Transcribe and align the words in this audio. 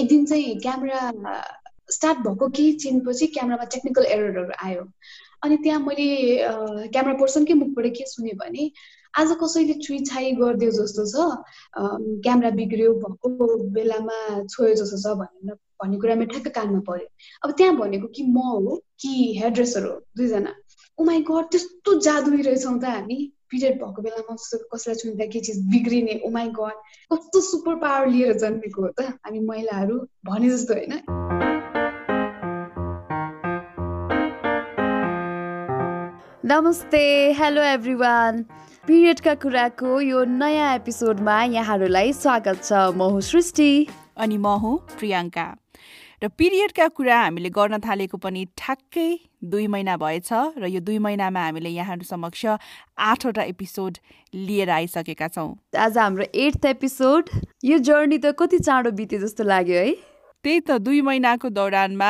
एक 0.00 0.08
दिन 0.08 0.24
चाहिँ 0.26 0.58
क्यामेरा 0.60 1.00
स्टार्ट 1.92 2.18
भएको 2.26 2.48
केही 2.48 2.72
चिनपछि 2.82 3.26
क्यामेरामा 3.36 3.64
टेक्निकल 3.74 4.04
एररहरू 4.14 4.52
आयो। 4.66 4.84
अनि 5.44 5.56
त्यहाँ 5.64 5.80
मैले 5.80 6.08
क्यामेरा 6.92 7.16
पर्सनकै 7.20 7.54
मुखबाट 7.60 7.86
के 7.96 8.04
सुने 8.06 8.32
भने 8.40 8.70
आज 9.14 9.30
कसैले 9.42 9.74
छुइछाइ 9.84 10.32
गरिदियो 10.40 10.70
जस्तो 10.72 11.04
छ 11.12 11.16
क्यामेरा 12.24 12.50
बिग्रियो 12.58 12.92
भएको 13.02 13.46
बेलामा 13.74 14.18
छोयो 14.46 14.74
जस्तो 14.80 14.98
छ 15.02 15.16
भनेर 15.20 15.54
भन्ने 15.82 15.96
कुरा 15.98 16.14
मेरो 16.14 16.30
ठ्याक्क 16.30 16.54
कानमा 16.54 16.80
पर्यो 16.88 17.08
अब 17.44 17.50
त्यहाँ 17.58 17.76
भनेको 17.76 18.06
कि 18.16 18.22
म 18.22 18.38
हो 18.38 18.76
कि 19.00 19.12
हेयर 19.40 19.84
हो 19.86 19.94
दुईजना। 20.16 20.54
उमाई 20.98 21.20
oh 21.22 21.26
गड 21.30 21.50
त्यस्तो 21.52 21.98
जादुई 22.06 22.42
रहेछौँ 22.42 22.78
त 22.80 22.84
हामी। 22.84 23.18
पिरियड 23.50 23.74
भएको 23.74 24.02
बेलामा 24.02 24.34
कसैलाई 24.74 24.94
छुँदा 24.94 25.26
के 25.26 25.40
चिज 25.40 25.58
बिग्रिने 25.70 26.20
उमाई 26.24 26.46
oh 26.46 26.54
गड 26.54 26.76
कस्तो 27.12 27.40
सुपर 27.40 27.74
पावर 27.74 28.06
लिएर 28.06 28.38
जन्मेको 28.38 28.82
हो 28.82 28.88
त 28.88 29.00
हामी 29.26 29.40
महिलाहरू 29.40 29.96
भने 30.24 30.50
जस्तो 30.50 30.74
होइन। 30.74 30.92
नमस्ते 36.44 37.32
हेलो 37.32 37.62
एभ्रिवान 37.62 38.42
पिरियडका 38.86 39.34
कुराको 39.34 40.00
यो 40.00 40.24
नयाँ 40.24 40.74
एपिसोडमा 40.74 41.42
यहाँहरूलाई 41.44 42.12
स्वागत 42.12 42.62
छ। 42.64 42.72
म 42.72 43.10
हुँ 43.10 43.20
सृष्टि। 43.20 43.86
अनि 44.16 44.36
म 44.36 44.46
हुँ 44.46 44.78
प्रियङ्का। 44.98 45.46
र 46.22 46.28
पिरियडका 46.28 46.86
कुरा 46.92 47.18
हामीले 47.18 47.48
गर्न 47.48 47.78
थालेको 47.80 48.18
पनि 48.20 48.44
ठ्याक्कै 48.52 49.08
दुई 49.44 49.66
महिना 49.72 49.96
भएछ 49.96 50.28
र 50.60 50.68
यो 50.68 50.80
दुई 50.84 50.98
महिनामा 51.00 51.44
हामीले 51.44 51.70
यहाँहरू 51.70 52.04
समक्ष 52.04 52.44
आठवटा 53.00 53.42
एपिसोड 53.42 53.98
लिएर 54.34 54.70
आइसकेका 54.70 55.28
छौँ। 55.28 55.48
आज 55.80 55.98
हाम्रो 55.98 56.24
एट्थ 56.36 56.64
एपिसोड 56.66 57.30
यो 57.64 57.78
जर्नी 57.80 58.18
त 58.18 58.36
कति 58.36 58.58
चाँडो 58.60 58.90
बित्यो 59.00 59.20
जस्तो 59.20 59.44
लाग्यो 59.44 59.78
है। 59.80 59.96
त्यही 60.44 60.60
त 60.68 60.76
दुई 60.80 61.00
महिनाको 61.04 61.48
दौरानमा 61.52 62.08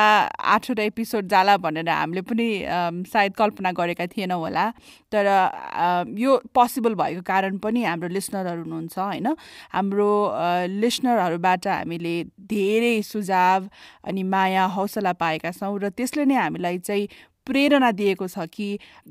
आठवटा 0.55 0.83
एपिसोड 0.83 1.25
जाला 1.27 1.55
भनेर 1.59 1.89
हामीले 1.89 2.21
पनि 2.23 2.47
सायद 3.11 3.33
कल्पना 3.35 3.71
गरेका 3.75 4.05
थिएनौँ 4.07 4.39
होला। 4.39 4.65
तर 5.11 5.27
यो 6.17 6.37
पोसिबल 6.55 6.93
भएको 6.95 7.21
कारण 7.27 7.57
पनि 7.59 7.83
हाम्रो 7.83 8.07
लिसनरहरू 8.07 8.61
हुनुहुन्छ 8.63 8.97
होइन? 8.99 9.27
हाम्रो 9.75 10.11
लिसनरहरूबाट 10.79 11.67
हामीले 11.67 12.15
धेरै 12.47 12.95
सुझाव 13.03 13.67
अनि 14.07 14.23
माया 14.23 14.65
हौसला 14.79 15.13
पाएका 15.19 15.51
छौँ 15.51 15.75
र 15.83 15.89
त्यसले 15.91 16.25
नै 16.25 16.35
हामीलाई 16.35 16.77
चाहिँ 16.87 17.07
प्रेरणा 17.51 17.91
दिएको 17.91 18.27
छ 18.27 18.47
कि 18.53 18.67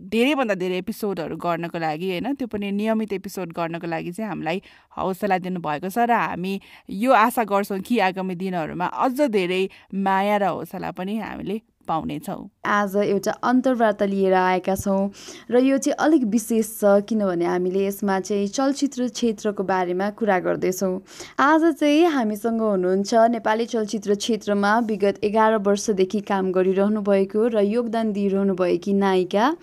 धेरैभन्दा 0.09 0.55
धेरै 0.55 0.79
एपिसोडहरू 0.79 1.37
गर्नको 1.37 1.79
लागि 1.79 2.11
होइन? 2.11 2.35
त्यो 2.35 2.47
पनि 2.49 2.71
नियमित 2.73 3.13
एपिसोड 3.13 3.53
गर्नको 3.53 3.87
लागि 3.87 4.13
चाहिँ 4.13 4.29
हामीलाई 4.31 4.63
हौसला 4.97 5.39
दिनुभएको 5.39 5.89
छ 5.89 6.09
र 6.09 6.13
हामी 6.13 6.55
यो 6.89 7.13
आशा 7.13 7.45
गर्छौँ 7.45 7.81
कि 7.81 7.99
आगामी 8.09 8.35
दिनहरूमा 8.35 8.87
अझ 8.87 9.21
धेरै 9.31 9.63
माया 9.95 10.37
र 10.37 10.45
हौसला 10.57 10.91
पनि 10.97 11.19
हामीले 11.19 11.61
पाउनेछौँ। 11.91 12.41
आज 12.67 12.97
एउटा 12.97 13.33
अन्तर्वार्ता 13.43 14.05
लिएर 14.07 14.35
आएका 14.35 14.75
छौँ 14.77 15.11
र 15.51 15.59
यो 15.61 15.79
चाहिँ 15.79 15.97
अलिक 15.99 16.25
विशेष 16.31 16.69
छ 16.81 17.03
किनभने 17.09 17.45
हामीले 17.45 17.87
यसमा 17.87 18.19
चाहिँ 18.21 18.47
चलचित्र 18.49 19.09
क्षेत्रको 19.11 19.63
बारेमा 19.65 20.11
कुरा 20.19 20.39
गर्दैछौँ। 20.41 20.95
आज 21.41 21.65
चाहिँ 21.81 22.05
हामीसँग 22.15 22.61
हुनुहुन्छ 22.63 23.15
नेपाली 23.31 23.67
चलचित्र 23.67 24.15
क्षेत्रमा 24.15 24.79
विगत 24.87 25.25
एघार 25.25 25.57
वर्षदेखि 25.67 26.21
काम 26.31 26.53
गरिरहनु 26.53 27.01
भएको 27.03 27.47
र 27.49 27.65
योगदान 27.67 28.13
दिइरहनु 28.13 28.55
भएकी 28.55 28.93
नायिका 28.95 29.55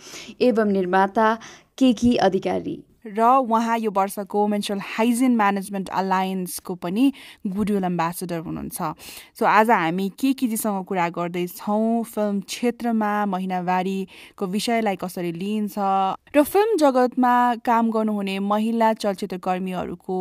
एवं 0.41 0.71
निर्माता 0.71 1.33
केकी 1.77 2.15
अधिकारी? 2.27 2.77
र 3.15 3.23
उहाँ 3.47 3.77
यो 3.79 3.91
वर्षको 3.91 4.47
मेन्सुरल 4.47 4.79
हाइजिन 4.83 5.35
म्यानेजमेन्ट 5.37 5.89
अलायन्सको 5.89 6.75
पनि 6.75 7.11
गुडविल 7.47 7.83
एम्बेसेडर 7.83 8.39
हुनुहुन्छ। 8.43 8.79
सो 9.39 9.45
आज 9.45 9.69
हामी 9.71 10.07
के 10.19 10.33
केजीसँग 10.33 10.83
कुरा 10.85 11.07
गर्दैछौँ? 11.15 12.03
फिल्म 12.03 12.39
क्षेत्रमा 12.41 13.11
महिनावारीको 13.25 14.45
विषयलाई 14.45 14.95
कसरी 14.99 15.31
लिइन्छ? 15.31 15.77
र 16.35 16.43
फिल्म 16.43 16.77
जगतमा 16.77 17.33
काम 17.63 17.91
गर्नुहुने 17.91 18.39
महिला 18.39 18.93
चलचित्र 18.93 19.37
कर्मीहरूको 19.39 20.17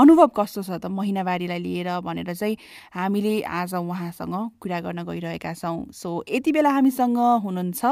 अनुभव 0.00 0.28
कस्तो 0.36 0.62
छ 0.62 0.70
त 0.80 0.86
महिनावारीलाई 0.88 1.58
लिएर 1.60 1.88
भनेर 2.00 2.34
चाहिँ 2.34 2.56
हामीले 2.96 3.40
आज 3.44 3.74
उहाँसँग 3.74 4.34
कुरा 4.60 4.80
गर्न 4.80 5.04
गइरहेका 5.04 5.52
छौँ। 5.52 5.92
सो 5.92 6.24
यति 6.28 6.52
बेला 6.52 6.70
हामीसँग 6.70 7.18
हुनुहुन्छ 7.44 7.84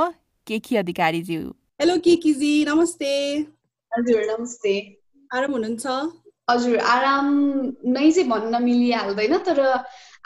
केकी 0.47 0.77
अधिकारीज्यू? 0.77 1.43
हेलो 1.81 1.97
केकीजी। 1.99 2.53
नमस्ते। 2.65 3.62
हजुर 3.93 4.21
नमस्ते। 4.25 4.73
आराम 5.31 5.53
हुनुहुन्छ? 5.53 5.87
हजुर 6.51 6.79
आराम 6.93 7.27
नै 7.93 8.11
चाहिँ 8.11 8.29
भन्न 8.29 8.63
मिलिहाल्दैन 8.65 9.37
तर 9.49 9.61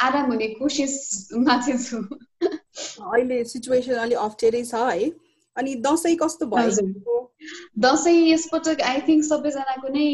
आराम 0.07 0.27
हुने 0.31 0.47
कोसिसमा 0.59 1.57
चाहिँ 1.67 1.79
छु। 1.83 1.99
अहिले 3.11 3.43
सिचुएसन 3.53 3.99
अलिक 4.07 4.19
अप्ठ्यारै 4.19 4.63
छ 4.71 4.75
है। 4.91 5.11
अनि 5.57 5.75
दसैँ 5.83 6.15
कस्तो 6.23 6.47
भयो? 6.47 7.17
दसैँ 7.83 8.15
यसपटक 8.31 8.81
आई 8.87 9.01
थिङ्क 9.09 9.25
सबैजनाको 9.25 9.89
नै 9.99 10.07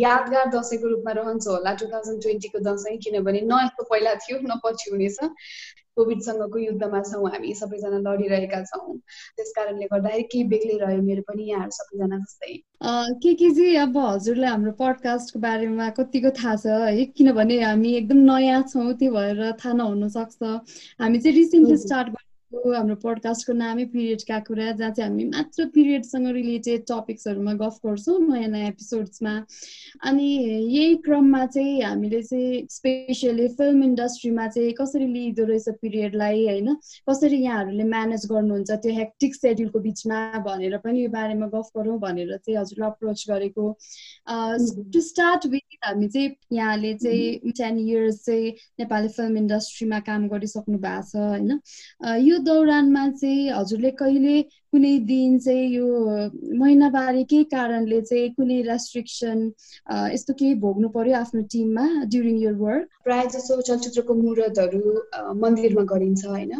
यादगार 0.00 0.48
दसैँको 0.56 0.88
रूपमा 0.88 1.12
रहन्छ 1.20 1.46
होला 1.52 1.72
टु 1.76 1.86
थाउजन्ड 1.92 2.22
ट्वेन्टीको 2.22 2.58
दसैँ। 2.64 2.96
किनभने 3.04 3.40
न 3.44 3.60
यस्तो 3.64 3.84
पहिला 3.92 4.14
थियो 4.24 4.40
न 4.40 4.56
पछि 4.64 4.90
हुनेछ। 4.90 5.18
कोभिडसँगको 5.98 6.58
युद्धमा 6.58 7.00
छौँ 7.10 7.30
हामी 7.34 7.54
सबैजना 7.60 7.98
लडिरहेका 8.06 8.62
छौँ। 8.70 8.96
त्यस 9.36 9.52
कारणले 9.56 9.86
गर्दाखेरि 9.92 10.22
केही 10.32 10.44
बेग्लै 10.54 10.78
रह्यो 10.84 11.02
मेरो 11.02 11.22
पनि 11.28 11.50
यहाँहरू 11.50 11.76
सबैजना 11.78 12.18
जस्तै। 12.18 12.56
के 13.22 13.34
के 13.34 13.50
चाहिँ 13.50 13.76
अब 13.82 13.96
हजुरलाई 13.98 14.50
हाम्रो 14.50 14.72
पडकास्टको 14.78 15.38
बारेमा 15.40 15.88
कतिको 15.98 16.30
थाहा 16.38 16.54
छ 16.56 16.66
है? 16.66 17.04
किनभने 17.18 17.60
हामी 17.62 17.94
एकदम 18.00 18.18
नयाँ 18.30 18.62
छौँ 18.70 18.92
त्यो 19.00 19.10
भएर 19.12 19.40
थाहा 19.58 19.74
नहुन 19.74 20.08
सक्छ। 20.14 20.42
हामी 21.02 21.18
चाहिँ 21.18 21.36
रिसेन्टली 21.36 21.76
स्टार्ट 21.84 22.08
हाम्रो 22.48 22.94
पोडकास्टको 22.96 23.52
नामै 23.52 23.84
पिरियडका 23.92 24.38
कुरा 24.40 24.70
जहाँ 24.72 24.90
चाहिँ 24.90 25.10
हामी 25.10 25.24
मात्र 25.30 25.64
पिरियडसँग 25.72 26.28
रिलेटेड 26.32 26.84
टपिक्सहरूमा 26.88 27.52
गफ 27.60 27.74
गर्छौँ 27.84 28.14
नयाँ 28.20 28.48
नयाँ 28.48 28.68
एपिसोड्समा 28.68 29.32
अनि 30.08 30.28
यही 30.72 30.94
क्रममा 31.04 31.44
चाहिँ 31.46 31.82
हामीले 31.82 32.22
चाहिँ 32.22 32.62
स्पेसियली 32.70 33.48
फिल्म 33.58 33.82
इन्डस्ट्रीमा 33.84 34.46
चाहिँ 34.48 34.72
कसरी 34.80 35.06
लिइदो 35.12 35.44
रहेछ 35.44 35.68
पिरियडलाई 35.82 36.46
होइन 36.46 36.74
कसरी 37.10 37.42
यहाँहरूले 37.42 37.84
म्यानेज 37.84 38.24
गर्नुहुन्छ 38.32 38.70
त्यो 38.80 38.94
हेक्टिक 38.96 39.34
सेड्युलको 39.34 39.80
बिचमा 39.80 40.22
भनेर 40.48 40.76
पनि 40.80 41.04
यो 41.04 41.10
बारेमा 41.10 41.46
गफ 41.52 41.68
गरौँ 41.76 41.98
भनेर 42.00 42.36
चाहिँ 42.38 42.58
हजुरलाई 42.60 42.90
अप्रोच 42.90 43.24
गरेको। 43.30 43.66
टु 44.92 45.00
स्टार्ट 45.10 45.46
विथ 45.52 45.76
हामी 45.84 46.08
चाहिँ 46.08 46.32
यहाँले 46.52 46.94
चाहिँ 47.04 47.52
टेन 47.52 47.78
इयर्स 47.78 48.24
चाहिँ 48.24 48.50
नेपाली 48.80 49.08
फिल्म 49.20 49.36
इन्डस्ट्रीमा 49.36 50.00
काम 50.08 50.28
गरिसक्नु 50.28 50.78
भएको 50.78 51.06
छ 51.08 51.28
होइन। 51.28 51.60
यो 52.28 52.37
दौरानमा 52.46 53.02
चाहिँ 53.10 53.50
हजुरले 53.52 53.90
कहिले 54.00 54.34
कुनै 54.72 54.92
दिन 55.08 55.38
चाहिँ 55.44 55.66
यो 55.74 55.86
महिनावारीकै 56.60 57.42
कारणले 57.52 58.00
चाहिँ 58.10 58.30
कुनै 58.36 58.60
रेस्ट्रिक्सन 58.68 59.38
यस्तो 60.14 60.34
केही 60.40 60.54
भोग्नु 60.64 60.88
पर्यो 60.96 61.16
आफ्नो 61.18 61.42
टिममा 61.54 61.84
ड्युरिङ 62.14 62.36
यर 62.42 62.54
वर्क 62.62 62.88
प्रायः 63.04 63.28
जसो 63.34 63.60
चलचित्रको 63.68 64.14
मुहुर्तहरू 64.14 64.80
मन्दिरमा 65.44 65.84
गरिन्छ 65.92 66.24
होइन? 66.26 66.52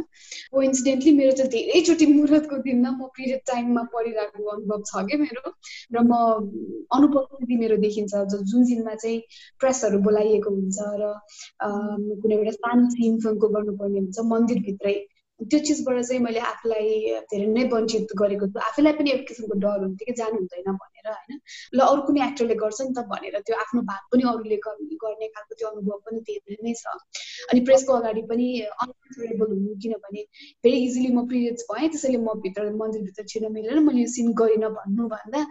हो 0.55 0.62
इन्सिडेन्टली 0.62 1.12
मेरो 1.19 1.33
चाहिँ 1.41 1.50
धेरैचोटि 1.53 2.06
मुहुर्तको 2.12 2.56
दिनमा 2.69 2.91
म 2.91 3.11
पिरियड 3.19 3.41
टाइममा 3.53 3.83
पढिरहेको 3.93 4.49
अनुभव 4.55 4.83
छ 4.88 5.05
क्या 5.11 5.19
मेरो? 5.25 5.53
र 5.93 6.03
म 6.09 6.12
अनुपस्थिति 6.97 7.56
मेरो 7.65 7.77
देखिन्छ 7.84 8.25
जुन 8.33 8.65
दिनमा 8.72 8.94
चाहिँ 9.05 9.21
प्रेसहरू 9.61 9.99
बोलाइएको 10.09 10.50
हुन्छ 10.56 10.78
र 11.03 11.12
कुनै 11.62 12.34
एउटा 12.41 12.56
सानो 12.59 12.91
सिन 12.97 13.21
फिल्मको 13.21 13.49
गर्नुपर्ने 13.59 13.99
हुन्छ 14.00 14.28
मन्दिरभित्रै। 14.33 14.97
त्यो 15.41 15.59
चिजबाट 15.66 15.99
चाहिँ 16.03 16.21
मैले 16.22 16.41
आफूलाई 16.50 16.87
धेरै 17.31 17.47
नै 17.56 17.65
वञ्चित 17.72 18.15
गरेको 18.21 18.47
आफैलाई 18.69 18.93
पनि 18.99 19.10
एक 19.16 19.22
किसिमको 19.28 19.59
डर 19.65 19.82
हुन्थ्यो 19.82 20.06
कि 20.09 20.15
जानु 20.21 20.38
हुँदैन 20.38 20.72
भनेर 20.82 21.09
होइन? 21.10 21.38
ल 21.75 21.78
अरू 21.87 22.03
कुनै 22.09 22.25
एक्टरले 22.26 22.56
गर्छ 22.62 22.78
नि 22.81 22.93
त 22.97 23.04
भनेर 23.12 23.38
त्यो 23.47 23.56
आफ्नो 23.65 23.82
भाग 23.91 24.03
पनि 24.12 24.22
अरूले 24.32 24.59
गर्ने 24.66 25.28
खालको 25.34 25.54
त्यो 25.54 25.69
अनुभव 25.71 25.99
पनि 26.06 26.21
धेरै 26.31 26.59
नै 26.66 26.75
छ। 26.82 26.99
अनि 27.54 27.60
प्रेसको 27.71 27.99
अगाडि 28.02 28.23
पनि 28.35 28.46
अनकम्फर्टेबल 28.67 29.49
हुनु 29.55 29.79
किनभने 29.82 30.23
भेरी 30.67 30.79
इजिली 30.87 31.11
म 31.14 31.26
पिरियड्स 31.31 31.70
भएँ 31.73 31.88
त्यसैले 31.94 32.19
म 32.19 32.38
भित्र 32.46 32.70
मन्दिरभित्र 32.82 33.31
छिर्न 33.35 33.52
मिलेर 33.58 33.85
मैले 33.88 34.06
यो 34.06 34.14
सिन 34.19 34.32
गरिनँ 34.43 34.70
भन्नुभन्दा 34.79 35.44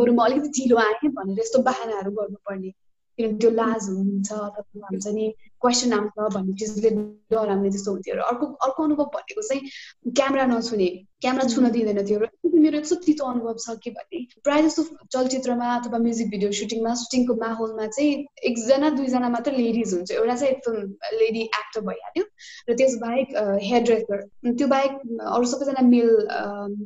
बरु 0.00 0.12
म 0.12 0.26
अलिकति 0.26 0.56
ढिलो 0.58 0.76
आएँ 0.88 1.14
भनेर 1.20 1.40
यस्तो 1.40 1.62
बाहनाहरू 1.70 2.18
गर्नुपर्ने। 2.20 2.72
किनभने 3.16 3.38
त्यो 3.38 3.50
लाज 3.50 3.88
हुन्छ 3.88 4.32
अथवा 4.32 4.88
हुन्छ 4.92 5.06
नि 5.18 5.26
क्वेसन 5.62 5.92
आउँछ 5.92 6.32
भन्ने 6.34 6.52
चिजले 6.60 6.90
डराउने 7.32 7.70
जस्तो 7.74 7.90
हुन्थ्यो 7.92 8.14
र 8.16 8.20
अर्को 8.30 8.46
अर्को 8.66 8.82
अनुभव 8.84 9.04
भनेको 9.14 9.42
चाहिँ 9.42 10.12
क्यामेरा 10.16 10.46
नछुने 10.46 10.88
क्यामेरा 11.22 11.44
छुन 11.48 11.70
दिँदैन 11.76 12.04
थियो 12.06 12.18
र 12.20 12.28
मेरो 12.56 12.78
यस्तो 12.78 12.96
तितो 13.06 13.24
अनुभव 13.24 13.56
छ 13.64 13.76
कि 13.84 13.90
भने 13.90 14.18
प्रायः 14.44 14.62
जस्तो 14.66 14.82
चलचित्रमा 15.12 15.68
अथवा 15.76 15.98
म्युजिक 16.06 16.30
भिडियो 16.30 16.50
सुटिङमा 16.60 16.92
सुटिङको 17.02 17.34
माहौलमा 17.40 17.86
चाहिँ 17.96 18.12
एकजना 18.50 18.90
दुईजना 18.98 19.28
मात्र 19.36 19.52
लेडिज 19.56 19.94
हुन्छ 19.94 20.10
एउटा 20.12 20.36
चाहिँ 20.36 20.52
एकदम 20.52 20.76
लेडी 21.22 21.42
एक्टर 21.60 21.80
भइहाल्यो 21.88 22.24
र 22.68 22.76
त्यस 22.76 22.98
बाहेक 23.00 23.34
हेयर 23.64 23.82
ड्रेसर 23.88 24.22
त्यो 24.60 24.68
बाहेक 24.74 24.92
अरू 25.32 25.44
सबैजना 25.54 25.86
मेल 25.88 26.12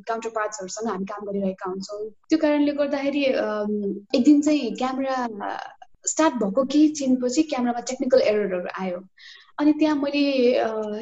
काउन्टर 0.09 0.31
पार्ट्सहरूसँग 0.39 0.89
हामी 0.91 1.11
काम 1.11 1.27
गरिरहेका 1.27 1.71
हुन्छौँ। 1.71 2.01
त्यो 2.31 2.39
कारणले 2.39 2.73
गर्दाखेरि 2.81 3.25
एक 3.25 4.25
दिन 4.25 4.41
चाहिँ 4.47 4.75
क्यामेरा 4.83 5.19
स्टार्ट 6.05 6.35
भएको 6.43 6.65
केही 6.65 6.89
चिनपछि 7.01 7.43
क्यामरामा 7.53 7.81
टेक्निकल 7.91 8.21
एररहरू 8.33 8.69
आयो। 8.81 8.99
अनि 9.61 9.73
त्यहाँ 9.79 9.97
मैले 9.97 10.25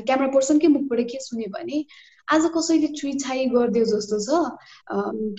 क्यामरा 0.07 0.29
पर्सनकै 0.35 0.69
मुखबाट 0.69 1.01
के 1.11 1.19
सुने 1.23 1.47
भने 1.55 1.85
आज 2.29 2.51
कसैले 2.57 2.89
छाई 3.19 3.47
गरिदियो 3.55 3.85
जस्तो 3.91 4.19
छ 4.25 4.29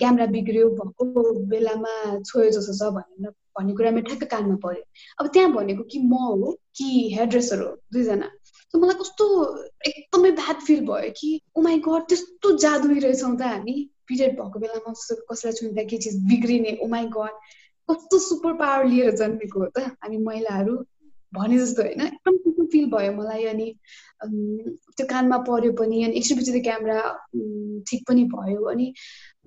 क्यामेरा 0.00 0.26
बिग्रियो 0.32 0.68
भएको 0.78 1.22
बेलामा 1.52 1.92
छोयो 2.24 2.50
जस्तो 2.56 2.72
छ 2.78 2.90
भनेर 2.96 3.30
भन्ने 3.58 3.72
कुरा 3.76 3.90
मेरो 3.90 4.06
ठ्याक्क 4.08 4.24
कानमा 4.30 4.56
पऱ्यो। 4.64 4.82
अब 5.20 5.26
त्यहाँ 5.34 5.52
भनेको 5.52 5.82
कि 5.92 5.98
म 5.98 6.14
हो 6.14 6.56
कि 6.76 6.88
हेयर 7.14 7.26
ड्रेसर 7.28 7.62
हो 7.62 7.70
दुईजना। 7.92 8.28
मलाई 8.74 8.96
कस्तो 8.98 9.26
एकदमै 9.86 10.30
ब्याड 10.40 10.60
फिल 10.66 10.80
भयो 10.86 11.10
कि 11.20 11.30
उमाई 11.56 11.78
oh 11.78 11.82
गड 11.86 12.02
त्यस्तो 12.08 12.56
जादुई 12.64 12.98
रहेछौँ 12.98 13.36
त 13.38 13.42
हामी। 13.42 13.74
पिरियड 14.08 14.32
भएको 14.40 14.58
बेलामा 14.58 14.92
कसैलाई 15.30 15.52
छुँदा 15.58 15.82
के 15.90 15.96
चिज 15.98 16.16
बिग्रिने? 16.28 16.72
उमाई 16.82 17.06
oh 17.06 17.12
गड 17.16 17.34
कस्तो 17.90 18.18
सुपर 18.28 18.52
पावर 18.62 18.84
लिएर 18.86 19.14
जन्मेको 19.16 19.60
हो 19.60 19.66
त? 19.76 19.78
हामी 20.02 20.18
महिलाहरू 20.24 20.76
भने 21.34 21.58
जस्तो 21.58 21.82
होइन 21.82 22.00
एकदम 22.00 22.36
त्यस्तो 22.44 22.64
फिल 22.72 22.86
भयो 22.90 23.12
मलाई 23.12 23.44
अनि 23.54 23.66
त्यो 24.96 25.06
कानमा 25.10 25.36
पऱ्यो 25.48 25.72
पनि 25.80 26.02
अनि 26.04 26.16
एकछिन 26.18 26.38
पछि 26.38 26.52
त 26.52 26.62
क्यामेरा 26.64 27.02
ठिक 27.90 28.00
पनि 28.08 28.24
भयो 28.34 28.64
अनि 28.72 28.86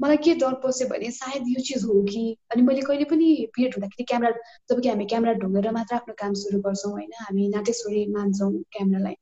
मलाई 0.02 0.18
के 0.26 0.34
डर 0.44 0.54
पस्यो 0.64 0.88
भने 0.90 1.10
सायद 1.12 1.44
यो 1.48 1.62
चिज 1.68 1.84
हो 1.90 2.02
कि? 2.04 2.24
अनि 2.52 2.62
मैले 2.70 2.82
कहिले 2.88 3.06
पनि 3.12 3.28
पिरियड 3.56 3.76
हुँदाखेरि 3.76 4.04
क्यामेरा 4.12 4.32
जब 4.70 4.82
कि 4.82 4.90
हामी 4.90 5.06
क्यामेरा 5.14 5.34
ढुङ्गेर 5.44 5.72
मात्र 5.72 5.96
आफ्नो 5.96 6.16
काम 6.22 6.34
सुरु 6.44 6.60
गर्छौँ 6.68 6.92
होइन 6.92 7.12
हामी 7.20 7.48
नाटेश्वरी 7.56 8.06
मान्छौँ 8.16 8.52
क्यामेरालाई। 8.78 9.16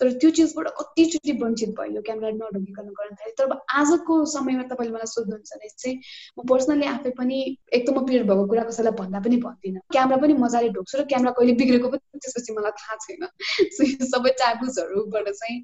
तर 0.00 0.12
त्यो 0.12 0.30
चिजबाट 0.30 0.68
कतिचोटि 0.78 1.32
वञ्चित 1.32 1.70
भयो 1.70 2.02
क्यामेरा 2.02 2.30
नढुङ्गिकन 2.30 2.86
गर्न 2.90 3.14
थालेँ। 3.14 3.34
तर 3.38 3.52
आजको 3.70 4.24
समयमा 4.24 4.62
तपाईँले 4.62 4.94
मलाई 4.94 5.06
सोध्नुहुन्छ 5.06 5.52
भने 5.54 5.68
चाहिँ 5.68 5.96
म 6.38 6.46
पर्सनली 6.48 6.86
आफै 6.86 7.10
पनि 7.10 7.38
एकदम 7.72 8.00
म 8.00 8.06
पिरियड 8.06 8.26
भएको 8.26 8.46
कुरा 8.46 8.62
कसैलाई 8.62 8.92
भन्दा 8.92 9.20
पनि 9.20 9.36
भन्दिनँ। 9.36 9.80
क्यामेरा 9.92 10.20
पनि 10.22 10.34
मजाले 10.34 10.68
ढोक्छु 10.70 10.98
र 10.98 11.04
क्यामेरा 11.04 11.32
कहिले 11.32 11.52
बिग्रेको 11.52 11.88
पनि 11.88 12.18
त्यसपछि 12.18 12.52
मलाई 12.52 12.72
थाहा 12.80 12.96
छैन। 13.04 13.28
सबै 14.12 14.30
ट्याबुजहरूबाट 14.32 15.28
चाहिँ 15.28 15.62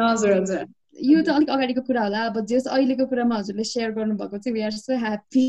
हजुर 0.00 0.32
हजुर। 0.32 0.64
यो 1.04 1.22
त 1.22 1.28
अलिक 1.28 1.50
अगाडिको 1.50 1.80
कुरा 1.86 2.02
होला 2.02 2.20
अब 2.26 2.40
जस 2.50 2.66
अहिलेको 2.72 3.06
कुरामा 3.06 3.36
हजुरले 3.38 3.64
सेयर 3.70 3.90
गर्नुभएको 3.96 4.38
चाहिँ 4.38 4.54
वी 4.54 4.62
आर 4.68 4.72
सो 4.76 4.96
ह्याप्पी 4.98 5.44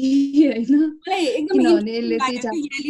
होइन? 0.47 0.73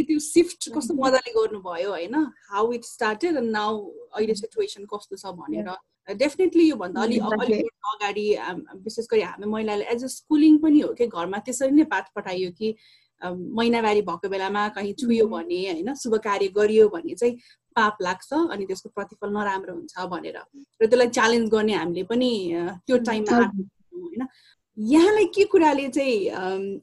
त्यो 0.07 0.19
सिफ्ट 0.19 0.69
कस्तो 0.77 0.93
मजाले 1.01 1.31
गर्नुभयो 1.37 1.89
होइन? 1.89 2.15
How 2.49 2.71
it 2.73 2.83
started 2.85 3.37
and 3.37 3.51
now 3.51 3.71
अहिले 4.13 4.35
सिचुएसन 4.41 4.83
कस्तो 4.93 5.15
छ 5.15 5.33
भनेर। 5.37 5.69
डेफिनेटली 6.17 6.63
योभन्दा 6.69 7.01
अलिक 7.01 7.21
अलिक 7.21 7.65
अगाडि 7.93 8.27
विशेष 8.83 9.05
गरी 9.11 9.21
हामी 9.21 9.47
महिलाले 9.51 9.85
एज 9.93 10.03
अ 10.03 10.07
स्कुलिङ 10.13 10.57
पनि 10.63 10.79
हो 10.79 10.93
कि 10.97 11.07
घरमा 11.07 11.37
त्यसरी 11.45 11.71
नै 11.71 11.83
पाठ 11.93 12.05
पठाइयो 12.15 12.51
कि 12.59 12.69
महिनावारी 13.21 14.01
भएको 14.01 14.29
बेलामा 14.29 14.67
कहीँ 14.75 14.93
छुयो 14.93 15.27
भने 15.27 15.61
होइन 15.71 15.93
शुभ 15.95 16.15
कार्य 16.23 16.47
गरियो 16.57 16.89
भने 16.89 17.15
चाहिँ 17.15 17.37
पाप 17.75 17.97
लाग्छ 18.01 18.33
अनि 18.33 18.65
त्यसको 18.65 18.89
प्रतिफल 18.95 19.29
नराम्रो 19.29 19.73
हुन्छ 19.73 20.05
भनेर। 20.09 20.37
र 20.81 20.85
त्यसलाई 20.85 21.07
च्यालेन्ज 21.07 21.49
गर्ने 21.49 21.73
हामीले 21.73 22.03
पनि 22.03 22.31
त्यो 22.87 22.97
टाइममा 23.05 23.37
होइन। 23.37 24.27
यहाँलाई 24.77 25.25
के 25.35 25.43
कुराले 25.51 25.87
चाहिँ 25.89 26.17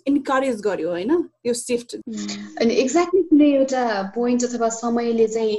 इन्करेज 0.07 0.61
गर्यो 0.61 0.91
होइन 0.91 1.13
त्यो 1.23 1.53
सिफ्ट 1.55 1.95
अनि 1.95 2.75
एक्ज्याक्टली 2.75 3.23
कुनै 3.23 3.51
एउटा 3.55 3.83
पोइन्ट 4.15 4.45
अथवा 4.45 4.69
समयले 4.79 5.27
चाहिँ 5.29 5.57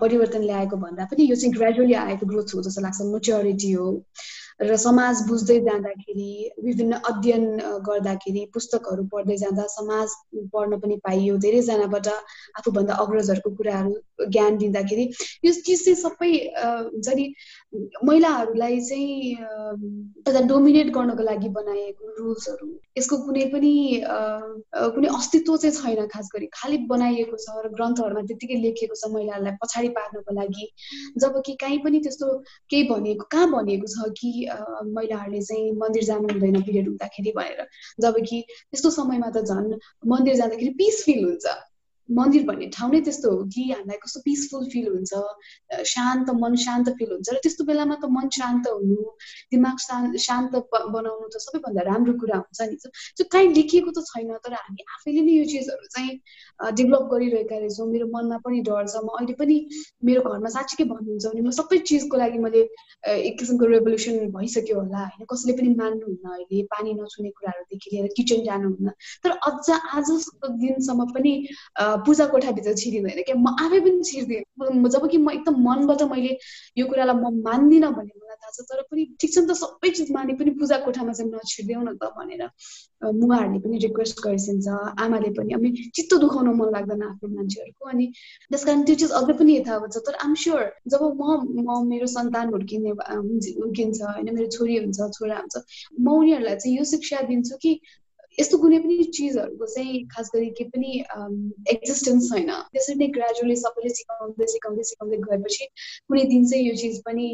परिवर्तन 0.00 0.42
ल्याएको 0.44 0.76
भन्दा 0.76 1.04
पनि 1.04 1.30
यो 1.30 1.36
चाहिँ 1.36 1.54
ग्रेजुअली 1.54 1.94
आएको 1.94 2.26
ग्रोथ 2.26 2.54
हो 2.54 2.62
जस्तो 2.62 2.82
लाग्छ 2.82 3.00
मेच्योरिटी 3.12 3.72
हो। 3.72 3.86
र 4.60 4.76
समाज 4.76 5.20
बुझ्दै 5.26 5.56
जाँदाखेरि 5.60 6.30
विभिन्न 6.62 6.96
अध्ययन 7.08 7.44
गर्दाखेरि 7.84 8.40
पुस्तकहरू 8.54 9.04
पढ्दै 9.12 9.36
जाँदा 9.36 9.66
समाज 9.70 10.16
पढ्न 10.52 10.78
पनि 10.80 10.96
पाइयो 11.04 11.36
धेरैजनाबाट 11.44 12.08
आफूभन्दा 12.54 12.96
अग्रजहरूको 12.96 13.52
कुराहरू 13.54 13.94
ज्ञान 14.20 14.56
दिँदाखेरि। 14.58 15.04
यो 15.44 15.52
चिज 15.52 15.84
चाहिँ 15.84 15.96
सबै 15.96 16.32
हुन्छ 16.54 17.08
नि 17.14 17.34
महिलाहरूलाई 18.04 18.80
चाहिँ 18.80 20.46
डोमिनेट 20.48 20.88
गर्नको 20.94 21.22
लागि 21.22 21.48
बनाइएको 21.56 22.04
रुल्सहरू 22.18 22.68
यसको 22.98 23.16
कुनै 23.26 23.44
पनि 23.52 23.72
कुनै 24.94 25.08
अस्तित्व 25.18 25.56
चाहिँ 25.56 25.74
छैन 25.76 26.06
खास 26.14 26.28
गरी। 26.34 26.46
खालि 26.54 26.78
बनाइएको 26.92 27.36
छ 27.36 27.46
र 27.64 27.68
ग्रन्थहरूमा 27.76 28.22
त्यत्तिकै 28.28 28.56
लेखिएको 28.64 28.94
छ 28.94 29.12
महिलाहरूलाई 29.12 29.54
पछाडि 29.62 29.88
पार्नको 29.98 30.34
लागि। 30.34 30.66
जबकि 31.22 31.52
काहीँ 31.60 31.78
पनि 31.84 32.00
त्यस्तो 32.00 32.26
केही 32.70 32.82
भनिएको 32.90 33.24
कहाँ 33.32 33.48
भनिएको 33.52 33.86
छ 33.94 34.10
कि 34.20 34.30
महिलाहरूले 34.96 35.40
चाहिँ 35.42 35.72
मन्दिर 35.78 36.04
जानु 36.10 36.32
हुँदैन 36.32 36.62
पिरियड 36.62 36.88
हुँदाखेरि 36.88 37.32
भनेर। 37.36 37.66
जबकि 38.00 38.38
त्यस्तो 38.48 38.90
समयमा 38.90 39.30
त 39.30 39.44
झन् 39.44 39.72
मन्दिर 40.08 40.34
जाँदाखेरि 40.36 40.72
पिस 40.78 41.04
फिल 41.04 41.24
हुन्छ। 41.24 41.46
मन्दिर 42.08 42.44
भन्ने 42.48 42.66
ठाउँ 42.74 42.90
नै 42.92 43.00
त्यस्तो 43.06 43.30
हो 43.30 43.44
कि 43.54 43.62
हामीलाई 43.70 43.98
कस्तो 44.04 44.20
पिसफुल 44.24 44.68
फिल 44.72 44.86
हुन्छ 44.88 45.12
शान्त 45.92 46.30
मन 46.42 46.54
शान्त 46.64 46.88
फिल 46.98 47.10
हुन्छ 47.12 47.28
र 47.34 47.38
त्यस्तो 47.44 47.64
बेलामा 47.70 47.96
त 48.02 48.08
मन 48.16 48.28
शान्त 48.36 48.68
हुनु 48.74 49.02
दिमाग 49.52 49.76
शान्त 50.26 50.54
बनाउनु 50.94 51.28
त 51.28 51.42
सबैभन्दा 51.44 51.82
राम्रो 51.90 52.14
कुरा 52.22 52.38
हुन्छ 52.38 52.60
नि। 52.70 52.76
त्यो 53.16 53.24
काहीँ 53.32 53.52
लेखिएको 53.58 53.90
त 53.92 54.04
छैन 54.08 54.32
तर 54.44 54.54
हामी 54.56 54.82
आफैले 54.96 55.22
नै 55.28 55.32
यो 55.38 55.44
चिजहरू 55.52 55.86
चाहिँ 55.94 56.12
डेभलप 56.80 57.04
गरिरहेका 57.12 57.56
रहेछौँ। 57.58 57.86
मेरो 57.92 58.06
मनमा 58.14 58.38
पनि 58.44 58.60
डर 58.68 58.86
छ। 58.88 59.04
म 59.04 59.08
अहिले 59.18 59.34
पनि 59.40 59.56
मेरो 60.04 60.20
घरमा 60.24 60.48
साँच्चीकै 60.56 60.84
भन्नुहुन्छ 60.92 61.26
भने 61.28 61.42
म 61.44 61.50
सबै 61.60 61.78
चिजको 61.92 62.16
लागि 62.16 62.38
मैले 62.46 62.62
एक 63.04 63.38
किसिमको 63.38 63.64
रेभोल्युसन 63.74 64.16
भइसक्यो 64.36 64.76
होला। 64.80 65.04
होइन 65.12 65.28
कसैले 65.32 65.52
पनि 65.60 65.70
मान्नुहुन्न 65.82 66.24
अहिले 66.34 66.62
पानी 66.72 66.94
नछुने 66.98 67.30
कुराहरूदेखि 67.36 67.88
लिएर 67.92 68.08
किचन 68.16 68.40
जानुहुन्न। 68.48 68.88
तर 69.24 69.30
अझ 69.48 69.66
आजको 69.98 70.48
दिनसम्म 70.64 71.04
पनि 71.14 71.32
पूजा 72.06 72.26
कोठाभित्र 72.32 72.74
छिरिँदैन 72.74 73.22
क्या? 73.22 73.36
म 73.36 73.54
आफै 73.64 73.80
पनि 73.80 74.02
छिर्दिनँ। 74.04 74.88
जब 74.88 75.08
कि 75.10 75.18
म 75.18 75.30
एकदम 75.32 75.54
मनबाट 75.64 76.02
मैले 76.12 76.32
यो 76.78 76.86
कुरालाई 76.86 77.16
म 77.16 77.42
मान्दिनँ 77.42 77.90
भन्ने 77.92 78.14
मलाई 78.14 78.36
थाहा 78.36 78.50
छ 78.50 78.66
तर 78.70 78.82
पनि 78.90 79.04
ठिक 79.20 79.30
छ 79.34 79.38
नि 79.38 79.46
त 79.46 79.52
सबै 79.62 79.90
चिज 79.96 80.10
माने 80.12 80.32
पनि 80.40 80.50
पूजा 80.60 80.78
कोठामा 80.84 81.12
चाहिँ 81.12 81.30
नछिर्देऊ 81.32 81.80
न 81.82 81.96
त 81.96 82.10
भनेर 82.18 82.42
मुवाहरूले 83.14 83.58
पनि 83.64 83.76
रिक्वेस्ट 83.86 84.16
गरिसिन्छ 84.24 84.68
आमाले 85.04 85.30
पनि। 85.38 85.54
अब 85.54 85.64
चित्त 85.94 86.14
दुखाउन 86.24 86.48
मन 86.60 86.68
लाग्दैन 86.76 87.02
आफ्नो 87.08 87.28
मान्छेहरूको। 87.36 87.84
अनि 87.88 88.06
त्यस 88.50 88.64
कारण 88.64 88.82
त्यो 88.86 88.96
चिज 89.02 89.10
अझै 89.20 89.34
पनि 89.38 89.56
यथावत 89.56 89.92
छ। 89.92 90.04
तर 90.06 90.14
आम 90.24 90.34
स्योर 90.42 90.64
जब 90.88 91.02
म 91.20 91.22
म 91.66 91.78
मेरो 91.88 92.06
सन्तान 92.16 92.48
हुर्किने 92.54 92.90
हुर्किन्छ 92.90 94.02
होइन 94.02 94.34
मेरो 94.34 94.48
छोरी 94.56 94.76
हुन्छ 94.78 94.98
छोरा 95.16 95.38
हुन्छ 95.38 95.56
म 96.00 96.06
उनीहरूलाई 96.18 96.56
चाहिँ 96.56 96.76
यो 96.78 96.84
शिक्षा 96.92 97.20
दिन्छु 97.30 97.56
कि 97.62 97.72
यस्तो 98.40 98.58
कुनै 98.62 98.78
पनि 98.82 99.04
चिजहरूको 99.18 99.66
चाहिँ 99.74 100.02
खास 100.14 100.30
गरी 100.34 100.50
के 100.58 100.64
पनि 100.74 100.90
एक्जिस्टेन्स 101.74 102.28
छैन। 102.32 102.50
त्यसरी 102.74 102.94
नै 102.98 103.08
ग्रेजुअली 103.16 103.56
सबैले 103.62 103.90
सिकाउँदै 103.98 104.46
सिकाउँदै 104.52 104.84
सिकाउँदै 104.90 105.18
गएपछि 105.24 105.64
कुनै 106.08 106.24
दिन 106.32 106.44
चाहिँ 106.50 106.64
यो 106.68 106.74
चिज 106.82 107.00
पनि 107.08 107.26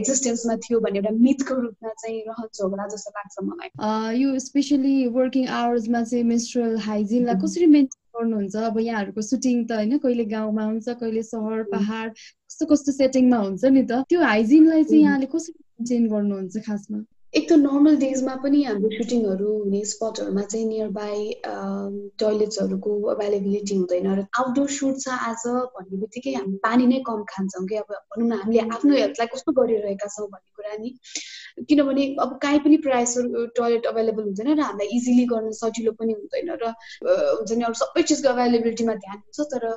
एक्जिस्टेन्समा 0.00 0.56
थियो 0.66 0.80
भन्ने 0.80 0.98
एउटा 1.00 1.12
मिथको 1.20 1.54
रूपमा 1.60 1.92
चाहिँ 2.02 2.20
रहन्छ 2.26 2.60
होला 2.60 2.86
जस्तो 2.94 3.10
लाग्छ 3.16 3.46
मलाई। 3.48 4.20
यो 4.20 4.38
स्पेसली 4.48 4.96
वर्किङ 5.16 5.48
आवर्समा 5.60 6.02
चाहिँ 6.10 6.24
मेन्स्ट्रुअल 6.32 6.76
हाइजिनलाई 6.88 7.40
कसरी 7.44 7.66
मेन्टेन 7.76 7.98
गर्नुहुन्छ? 8.18 8.56
अब 8.70 8.78
यहाँहरूको 8.80 9.22
सुटिङ 9.30 9.64
त 9.64 9.80
होइन 9.80 9.98
कहिले 10.04 10.24
गाउँमा 10.34 10.64
हुन्छ 10.64 10.96
कहिले 11.00 11.22
सहर 11.30 11.62
पहाड 11.72 12.08
कस्तो 12.18 12.66
कस्तो 12.74 12.92
सेटिङमा 12.98 13.38
हुन्छ 13.46 13.64
नि 13.78 13.82
त। 13.82 14.04
त्यो 14.10 14.20
हाइजिनलाई 14.32 14.84
चाहिँ 14.84 15.02
यहाँले 15.02 15.26
कसरी 15.36 15.56
मेन्टेन 15.58 16.08
गर्नुहुन्छ 16.12 16.64
खासमा? 16.68 17.00
एक 17.34 17.44
त 17.48 17.56
नर्मल 17.58 17.96
डेजमा 17.98 18.32
पनि 18.44 18.60
हाम्रो 18.62 18.88
सुटिङहरू 18.92 19.50
हुने 19.56 19.80
स्पटहरूमा 19.90 20.42
चाहिँ 20.44 20.64
नियर 20.68 20.88
बाई 20.94 21.20
टोइलेट्सहरूको 22.22 22.94
अभाइलेबिलिटी 23.12 23.76
हुँदैन 23.76 24.08
र 24.12 24.24
आउटडोर 24.40 24.72
सुट 24.76 24.98
छ 25.04 25.18
आज 25.28 25.44
भन्ने 25.76 26.00
बित्तिकै 26.00 26.32
हामी 26.38 26.56
पानी 26.64 26.88
नै 26.94 26.98
कम 27.10 27.22
खान्छौँ 27.30 27.66
कि? 27.66 27.76
अब 27.76 27.94
भनौँ 28.10 28.28
न 28.28 28.40
हामीले 28.40 28.64
आफ्नो 28.68 28.96
हेल्थलाई 28.96 29.32
कस्तो 29.34 29.54
गरिरहेका 29.60 30.08
छौँ 30.08 30.26
भन्ने 30.26 30.50
कुरा 30.58 30.74
नि। 30.82 30.90
किनभने 31.68 32.04
अब 32.20 32.38
काहीँ 32.42 32.60
पनि 32.60 32.76
प्रायः 32.86 33.46
टोइलेट 33.56 33.86
अभाइलेबल 33.86 34.22
हुँदैन 34.22 34.52
र 34.52 34.60
हामीलाई 34.60 34.96
इजिली 34.96 35.24
गर्न 35.32 35.50
सजिलो 35.60 35.92
पनि 36.00 36.12
हुँदैन 36.12 36.50
र 36.62 36.72
हुन्छ 37.04 37.52
नि 37.52 37.64
अरू 37.64 37.74
सबै 37.82 38.02
चिजको 38.02 38.28
अभाइलेबिलिटीमा 38.28 38.94
ध्यान 39.06 39.18
हुन्छ 39.18 39.48
तर 39.54 39.68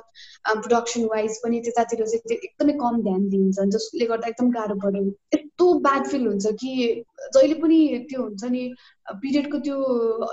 प्रोडक्सन 0.46 1.04
वाइज 1.14 1.38
पनि 1.44 1.60
त्यतातिर 1.68 2.06
चाहिँ 2.06 2.38
एकदमै 2.38 2.72
कम 2.84 3.02
ध्यान 3.02 3.28
दिन्छ 3.28 3.68
जसले 3.76 4.06
गर्दा 4.06 4.28
एकदम 4.28 4.50
गाह्रो 4.58 4.76
पऱ्यो। 4.86 5.04
यस्तो 5.34 5.72
ब्याड 5.80 6.06
फिल 6.06 6.26
हुन्छ 6.26 6.46
कि 6.62 6.72
जहिले 7.34 7.54
पनि 7.62 7.78
त्यो 8.10 8.22
हुन्छ 8.22 8.44
नि 8.54 8.62
पिरियडको 9.06 9.58
त्यो 9.58 9.78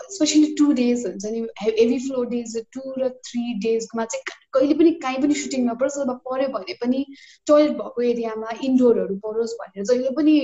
स्पेसली 0.10 0.54
टु 0.54 0.72
डेज 0.72 1.06
हुन्छ 1.06 1.26
नि 1.26 1.40
हेभी 1.62 1.98
फ्लो 2.00 2.24
डेज 2.24 2.58
टु 2.74 2.82
र 2.98 3.10
थ्री 3.10 3.54
डेजमा 3.54 4.06
चाहिँ 4.06 4.24
कहिले 4.54 4.74
पनि 4.74 4.92
काहीँ 4.92 5.22
पनि 5.22 5.34
सुटिङ 5.34 5.68
नपरोस् 5.70 6.00
अथवा 6.00 6.14
पऱ्यो 6.30 6.48
भने 6.48 6.74
पनि 6.74 7.06
टोइलेट 7.48 7.72
भएको 7.72 8.02
एरियामा 8.02 8.56
इन्डोरहरू 8.64 9.16
परोस् 9.16 9.54
भनेर 9.54 9.86
जहिले 9.86 10.10
पनि 10.10 10.40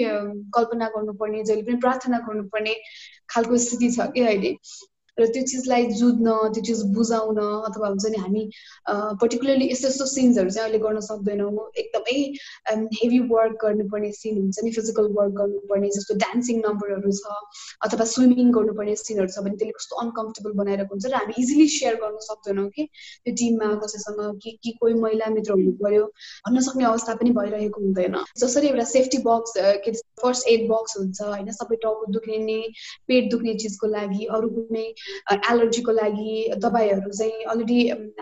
कल्पना 0.55 0.87
गर्नुपर्ने 0.87 1.43
जहिले 1.43 1.61
पनि 1.61 1.75
प्रार्थना 1.77 2.19
गर्नुपर्ने 2.19 2.75
खालको 3.29 3.57
स्थिति 3.57 3.91
छ 3.91 4.11
कि 4.11 4.21
अहिले। 4.21 4.55
र 5.19 5.25
त्यो 5.33 5.43
चिजलाई 5.51 5.85
जुझ्न 5.99 6.33
त्यो 6.55 6.63
चिज 6.65 6.81
बुझाउन 6.95 7.37
अथवा 7.69 7.87
हुन्छ 7.87 8.05
नि 8.13 8.17
हामी 8.23 8.43
पर्टिकुलरली 9.21 9.69
यस्तो 9.71 9.87
यस्तो 9.87 10.05
सिन्सहरू 10.11 10.49
चाहिँ 10.55 10.67
अहिले 10.67 10.79
गर्न 10.83 10.99
सक्दैनौँ। 11.05 11.65
एकदमै 11.83 12.17
हेभी 12.97 13.19
वर्क 13.31 13.57
गर्नुपर्ने 13.63 14.11
सिन 14.17 14.37
हुन्छ 14.37 14.63
नि 14.63 14.71
फिजिकल 14.77 15.07
वर्क 15.17 15.33
गर्नुपर्ने 15.39 15.89
जस्तो 15.97 16.17
डान्सिङ 16.23 16.61
नम्बरहरू 16.65 17.11
छ 17.19 17.37
अथवा 17.87 18.05
स्विमिङ 18.13 18.51
गर्नुपर्ने 18.57 18.95
सिनहरू 19.03 19.33
छ 19.33 19.45
भने 19.47 19.57
त्यसले 19.63 19.77
कस्तो 19.79 20.01
अनकम्फर्टेबल 20.03 20.53
बनाइरहेको 20.61 20.93
हुन्छ 20.95 21.05
र 21.07 21.21
हामी 21.21 21.33
इजिली 21.45 21.67
सेयर 21.77 21.99
गर्न 22.03 22.21
सक्दैनौँ 22.27 22.67
कि 22.77 22.87
त्यो 22.93 23.33
टिममा 23.41 23.71
कसैसँग 23.85 24.21
कि 24.43 24.55
कि 24.63 24.75
कोही 24.81 24.93
महिला 25.05 25.31
मित्र 25.37 25.57
हुनु 25.57 25.73
पर्यो 25.81 26.05
भन्न 26.47 26.65
सक्ने 26.69 26.85
अवस्था 26.91 27.17
पनि 27.23 27.31
भइरहेको 27.39 27.81
हुँदैन। 27.81 28.19
जसरी 28.43 28.67
एउटा 28.67 28.87
सेफ्टी 28.93 29.17
बक्स 29.25 29.57
के 29.85 29.91
फर्स्ट 30.21 30.47
एड 30.53 30.69
बक्स 30.69 30.97
हुन्छ 30.97 31.21
होइन 31.33 31.51
सबै 31.57 31.81
टाउको 31.83 32.11
दुख्ने 32.13 32.61
पेट 33.07 33.29
दुख्ने 33.31 33.53
चिजको 33.65 33.87
लागि 33.97 34.25
अरू 34.37 34.49
कुनै 34.55 34.85
एलर्जीको 35.33 35.91
लागि 36.01 36.31
दबाईहरू 36.63 37.11
चाहिँ 37.11 37.43
अलरेडी 37.55 37.79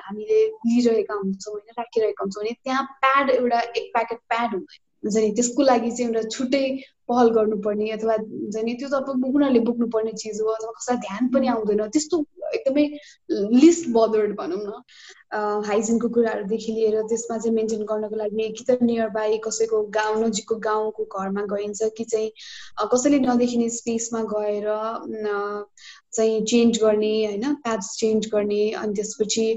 हामीले 0.08 0.42
लिइरहेका 0.46 1.16
हुन्छौँ 1.22 1.54
होइन 1.54 1.80
राखिरहेका 1.80 2.24
हुन्छौँ 2.24 2.44
भने 2.44 2.58
त्यहाँ 2.64 2.84
प्याड 3.06 3.30
एउटा 3.38 3.60
एक 3.60 3.92
प्याकेट 3.94 4.20
प्याड 4.30 4.54
हुँदैन 4.54 4.84
हुन्छ 5.04 5.18
नि? 5.18 5.32
त्यसको 5.38 5.64
लागि 5.64 5.92
चाहिँ 5.92 6.10
एउटा 6.12 6.30
छुट्टै 6.36 6.66
पहल 7.10 7.28
गर्नुपर्ने 7.34 7.90
अथवा 7.96 8.14
हुन्छ 8.14 8.64
नि? 8.66 8.74
त्यो 8.80 8.90
त 8.90 8.94
अब 8.94 9.10
उनीहरूले 9.10 9.60
बोक्नुपर्ने 9.70 10.12
चिज 10.22 10.42
हो 10.42 10.48
अथवा 10.54 10.72
कसैलाई 10.78 11.02
ध्यान 11.08 11.28
पनि 11.34 11.48
आउँदैन। 11.48 11.88
त्यस्तो 11.94 12.26
एकदमै 12.56 12.86
लिस्ट 13.62 13.90
बदर्ड 13.98 14.36
भनौँ 14.40 14.62
न। 14.64 14.82
हाइजिनको 15.68 16.08
कुराहरूदेखि 16.16 16.72
लिएर 16.72 17.02
त्यसमा 17.12 17.38
चाहिँ 17.38 17.56
मेन्टेन 17.56 17.84
गर्नको 17.86 18.16
लागि 18.16 18.50
कि 18.58 18.64
त 18.70 18.78
नियर 18.82 19.10
बाई 19.18 19.38
कसैको 19.46 19.82
गाउँ 19.98 20.22
नजिकको 20.24 20.56
गाउँको 20.68 21.04
घरमा 21.06 21.44
गइन्छ 21.54 21.90
कि 21.98 22.04
चाहिँ 22.04 22.30
कसैले 22.94 23.20
नदेखिने 23.20 23.70
स्पेसमा 23.70 24.22
गएर 24.34 24.68
चाहिँ 26.16 26.42
चेन्ज 26.52 26.80
गर्ने 26.82 27.14
होइन? 27.26 27.54
प्याड्स 27.64 27.88
चेन्ज 28.00 28.30
गर्ने 28.34 28.62
अनि 28.82 28.94
त्यसपछि 28.96 29.48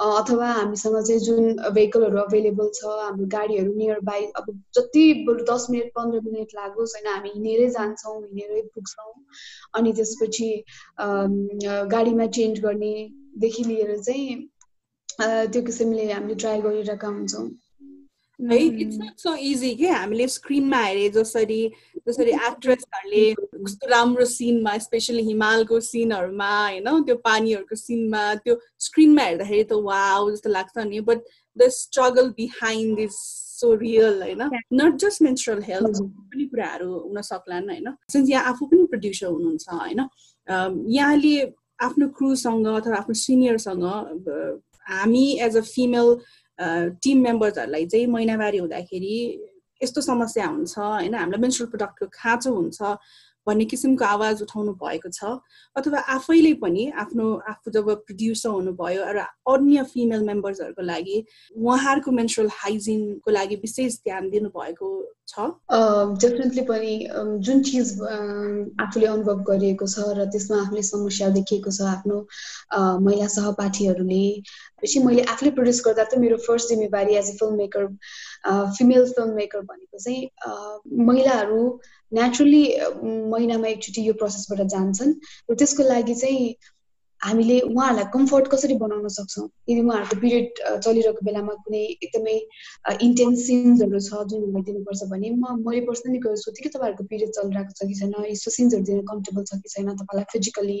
अथवा 0.00 0.46
हामीसँग 0.52 0.96
चाहिँ 1.06 1.20
जुन 1.20 1.56
भेहिकलहरू 1.74 2.18
अभाइलेबल 2.18 2.68
छ 2.74 2.92
हाम्रो 3.00 3.26
गाडीहरू 3.36 3.72
नियर 3.74 4.00
बाई 4.04 4.24
अब 4.36 4.46
जति 4.76 5.04
बरु 5.26 5.44
दस 5.50 5.66
मिनट 5.70 5.92
पन्ध्र 5.96 6.20
मिनट 6.26 6.54
लागोस् 6.54 6.94
होइन? 6.96 7.08
हामी 7.14 7.30
हिँडेरै 7.34 7.68
जान्छौँ 7.70 8.16
हिँडेरै 8.20 8.62
पुग्छौँ 8.74 9.12
अनि 9.74 9.92
त्यसपछि 9.92 10.50
गाडीमा 11.94 12.26
चेन्ज 12.38 12.60
गर्नेदेखि 12.60 13.64
लिएर 13.64 13.96
चाहिँ 14.00 14.38
त्यो 15.18 15.62
किसिमले 15.62 16.12
हामीले 16.12 16.34
ट्राई 16.42 16.60
गरिरहेका 16.62 17.08
हुन्छौँ। 17.08 17.48
है 18.50 18.58
इट्स 18.82 18.96
नट 19.00 19.18
सो 19.18 19.34
इजी 19.48 19.74
के 19.74 19.88
हामीले 19.88 20.26
स्क्रिनमा 20.28 20.78
हेरे 20.82 21.08
जसरी 21.16 21.60
जसरी 22.08 22.30
एक्ट्रेसहरूले 22.30 23.24
कस्तो 23.34 23.88
राम्रो 23.90 24.24
सिनमा 24.32 24.76
स्पेसली 24.86 25.22
हिमालको 25.26 25.80
सिनहरूमा 25.88 26.50
होइन 26.60 27.02
त्यो 27.04 27.16
पानीहरूको 27.28 27.76
सिनमा 27.76 28.22
त्यो 28.44 28.56
स्क्रिनमा 28.88 29.22
हेर्दाखेरि 29.22 29.64
त 29.64 29.82
वा 29.88 30.00
जस्तो 30.30 30.50
लाग्छ 30.50 30.86
नि। 30.86 31.00
But 31.10 31.18
the 31.56 31.68
struggle 31.78 32.28
behind 32.40 32.96
this 32.96 33.20
so 33.60 33.74
real 33.84 34.22
होइन 34.22 34.42
नट 34.80 34.96
जस्ट 35.04 35.22
मेन्सुरल 35.22 35.62
हेल्थ 35.68 36.02
पनि 36.02 36.44
कुराहरू 36.54 36.90
हुन 36.98 37.22
सक्लान् 37.30 37.70
होइन 37.70 37.92
सिन्स 38.12 38.30
यहाँ 38.30 38.44
आफू 38.52 38.66
पनि 38.66 38.86
प्रड्युसर 38.94 39.26
हुनुहुन्छ 39.26 39.68
होइन 39.80 40.00
यहाँले 40.96 41.34
आफ्नो 41.82 42.08
क्रुसँग 42.16 42.66
अथवा 42.68 42.96
आफ्नो 42.96 43.14
सिनियरसँग 43.26 43.84
हामी 44.86 45.24
एज 45.46 45.56
अ 45.56 45.60
फिमेल 45.66 46.08
टिम 46.60 47.22
मेम्बर्सहरूलाई 47.22 47.86
चाहिँ 47.86 48.06
महिनावारी 48.06 48.58
हुँदाखेरि 48.58 49.16
यस्तो 49.80 50.00
समस्या 50.00 50.46
हुन्छ 50.46 50.78
होइन? 50.78 51.14
हामीलाई 51.14 51.40
मेन्सुरल 51.40 51.70
प्रडक्टको 51.70 52.06
खाँचो 52.12 52.50
हुन्छ 52.54 52.82
भन्ने 53.46 53.64
किसिमको 53.64 54.04
आवाज 54.04 54.42
उठाउनु 54.42 54.72
भएको 54.76 55.08
छ। 55.08 55.40
अथवा 55.76 55.98
आफैले 56.14 56.52
पनि 56.60 56.82
आफ्नो 57.02 57.26
आफू 57.48 57.70
जब 57.72 57.88
प्रड्युसर 58.06 58.48
हुनुभयो 58.48 59.04
र 59.16 59.24
अन्य 59.48 59.82
फिमेल 59.92 60.22
मेम्बर्सहरूको 60.28 60.82
लागि 60.82 61.16
उहाँहरूको 61.56 62.10
मेन्सुरल 62.12 62.50
हाइजिनको 62.52 63.30
लागि 63.30 63.56
विशेष 63.64 63.96
ध्यान 64.04 64.28
दिनुभएको 64.30 64.88
डेफिनेटली 65.38 66.62
पनि 66.62 66.94
जुन 67.40 67.62
चिज 67.62 67.90
आफूले 68.80 69.06
अनुभव 69.06 69.42
गरिएको 69.42 69.86
छ 69.86 70.06
र 70.16 70.24
त्यसमा 70.26 70.60
आफूले 70.62 70.82
समस्या 70.82 71.28
देखिएको 71.28 71.70
छ 71.70 71.86
आफ्नो 71.90 72.18
महिला 73.00 73.26
सहपाठीहरूले 73.26 74.24
पछि 74.82 75.00
मैले 75.00 75.22
आफूले 75.34 75.50
प्रड्युस 75.50 75.82
गर्दा 75.86 76.04
त 76.04 76.18
मेरो 76.18 76.36
फर्स्ट 76.46 76.68
जिम्मेवारी 76.68 77.14
as 77.14 77.30
a 77.30 77.36
film 77.38 77.56
maker 77.56 77.86
female 78.78 79.06
film 79.12 79.34
maker 79.34 79.60
भनेको 79.62 79.98
चाहिँ 79.98 81.06
महिलाहरू 81.06 81.62
नेचुरली 82.12 82.64
महिनामा 83.30 83.68
एकचोटि 83.68 84.08
यो 84.08 84.12
प्रोसेसबाट 84.14 84.66
जान्छन् 84.68 85.16
र 85.50 85.54
त्यसको 85.54 85.88
लागि 85.88 86.14
चाहिँ 86.14 86.54
हामीले 87.20 87.56
उहाँहरूलाई 87.60 88.04
कम्फर्ट 88.12 88.46
कसरी 88.52 88.74
बनाउन 88.80 89.08
सक्छौँ? 89.14 89.46
यदि 89.68 89.80
उहाँहरूको 89.80 90.16
पिरियड 90.20 90.46
चलिरहेको 90.84 91.24
बेलामा 91.26 91.54
कुनै 91.64 91.82
एकदमै 92.04 92.36
इन्टेन्स 93.06 93.46
सिन्सहरू 93.46 94.00
छ 94.00 94.22
जुन 94.30 94.42
उहाँलाई 94.46 94.62
दिनुपर्छ 94.68 95.08
भने 95.10 95.30
म 95.30 95.56
मैले 95.66 95.80
पर्सनली 95.88 96.18
गएर 96.24 96.36
सोधेँ 96.42 96.62
कि 96.64 96.70
तपाईँहरूको 96.76 97.04
पिरियड 97.12 97.30
चलिरहेको 97.38 97.72
छ 97.76 97.88
कि 97.90 97.94
छैन 98.00 98.14
यस्तो 98.30 98.50
सिन्सहरू 98.56 98.84
दिन 98.90 99.02
कम्फर्टेबल 99.10 99.44
छ 99.50 99.60
कि 99.60 99.68
छैन 99.74 99.92
तपाईँलाई 100.00 100.30
फिजिकली 100.32 100.78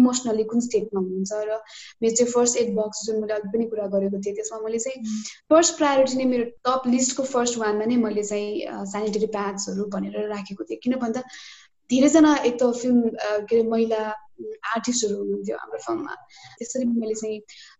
इमोसनली 0.00 0.44
कुन 0.54 0.60
स्टेटमा 0.68 1.00
हुनुहुन्छ? 1.00 1.32
र 1.48 1.60
मेरो 2.02 2.14
चाहिँ 2.16 2.32
फर्स्ट 2.32 2.56
एड 2.64 2.74
बक्स 2.80 3.04
जुन 3.06 3.20
मैले 3.22 3.34
अघि 3.34 3.48
पनि 3.56 3.66
कुरा 3.74 3.86
गरेको 3.96 4.22
थिएँ 4.24 4.34
त्यसमा 4.40 4.58
मैले 4.64 4.78
चाहिँ 4.86 5.04
फर्स्ट 5.52 5.76
प्रायोरिटी 5.78 6.16
नै 6.18 6.24
मेरो 6.32 6.44
टप 6.66 6.88
लिस्टको 6.94 7.28
फर्स्ट 7.34 7.58
वानमा 7.64 7.84
नै 7.92 7.96
मैले 8.06 8.24
चाहिँ 8.32 8.86
सेनिटरी 8.96 9.28
प्याड्सहरू 9.36 9.84
भनेर 9.96 10.28
राखेको 10.32 10.64
थिएँ। 10.64 10.80
किन 10.82 10.96
भन्दा 11.04 11.22
धेरैजना 11.90 12.34
एक 12.48 12.56
त 12.62 12.72
फिल्म 12.80 13.00
के 13.48 13.56
अरे 13.56 13.68
महिला 13.68 14.02
आर्टिस्टहरू 14.74 15.16
हुनुहुन्थ्यो 15.18 15.56
हाम्रो 15.62 15.78
फिल्ममा 15.86 16.14
त्यसरी 16.58 16.84
मैले 16.84 17.14
चाहिँ 17.20 17.38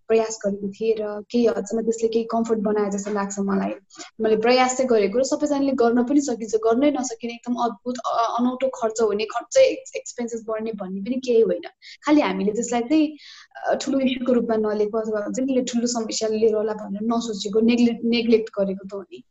प्रयास 0.08 0.38
गरेको 0.44 0.68
थिएँ 0.76 0.94
र 1.00 1.02
केही 1.32 1.46
हदसम्म 1.46 1.82
त्यसले 1.88 2.08
केही 2.14 2.24
कम्फर्ट 2.32 2.60
बनाए 2.68 2.90
जस्तो 2.94 3.12
लाग्छ 3.12 3.38
मलाई। 3.48 3.74
मैले 4.20 4.36
प्रयास 4.46 4.76
चाहिँ 4.76 4.88
गरेको 4.90 5.18
र 5.18 5.24
सबैजनाले 5.24 5.72
गर्न 5.82 6.04
पनि 6.10 6.20
सकिन्छ 6.28 6.60
गर्नै 6.66 6.90
नसकिने 6.98 7.34
एकदम 7.34 7.54
अद्भुत 7.66 7.96
अनौठो 8.38 8.68
खर्च 8.74 9.00
हुने 9.00 9.24
खर्च 9.34 9.56
एक्सपेन्सेस 10.00 10.44
बढ्ने 10.48 10.72
भन्ने 10.82 11.00
पनि 11.06 11.20
केही 11.26 11.42
होइन। 11.48 11.66
खालि 12.06 12.20
हामीले 12.20 12.52
त्यसलाई 12.52 12.82
चाहिँ 12.92 13.78
ठुलो 13.80 14.00
इस्युको 14.06 14.32
रूपमा 14.32 14.56
नलिएको 14.66 14.98
अथवा 14.98 15.24
हुन्छ 15.24 15.38
नि 15.48 15.62
ठुलो 15.72 15.86
समस्या 15.96 16.28
लिएर 16.36 16.54
होला 16.54 16.74
भनेर 16.82 17.08
नसोचेको 17.12 17.60
नेग्लेक्ट 17.72 18.04
नेग्लेक्ट 18.16 18.48
गरेको 18.58 18.84
त 18.86 18.92
हो 18.94 19.02
नि। 19.02 19.22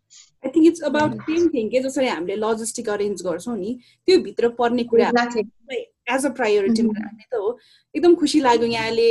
I 0.44 0.50
think 0.56 0.66
it's 0.68 0.82
about 0.84 1.12
same 1.30 1.48
thing 1.54 1.70
के 1.70 1.80
जसरी 1.82 2.08
हामीले 2.08 2.36
लजिस्टिक 2.44 2.90
अरेन्ज 2.90 3.22
गर्छौँ 3.28 3.58
नि 3.58 3.72
त्यो 4.08 4.18
भित्र 4.26 4.50
पर्ने 4.62 4.84
कुरा 4.94 5.12
एज 6.15 6.25
अ 6.25 6.30
प्रायोरिटी 6.41 6.82
राख्ने 6.82 7.25
त 7.32 7.34
हो। 7.36 7.58
एकदम 7.96 8.13
खुसी 8.15 8.39
लाग्यो 8.41 8.68
यहाँले 8.68 9.08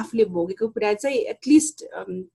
आफूले 0.00 0.24
भोगेको 0.36 0.68
कुरा 0.74 0.92
चाहिँ 1.00 1.18
एटलिस्ट 1.32 1.84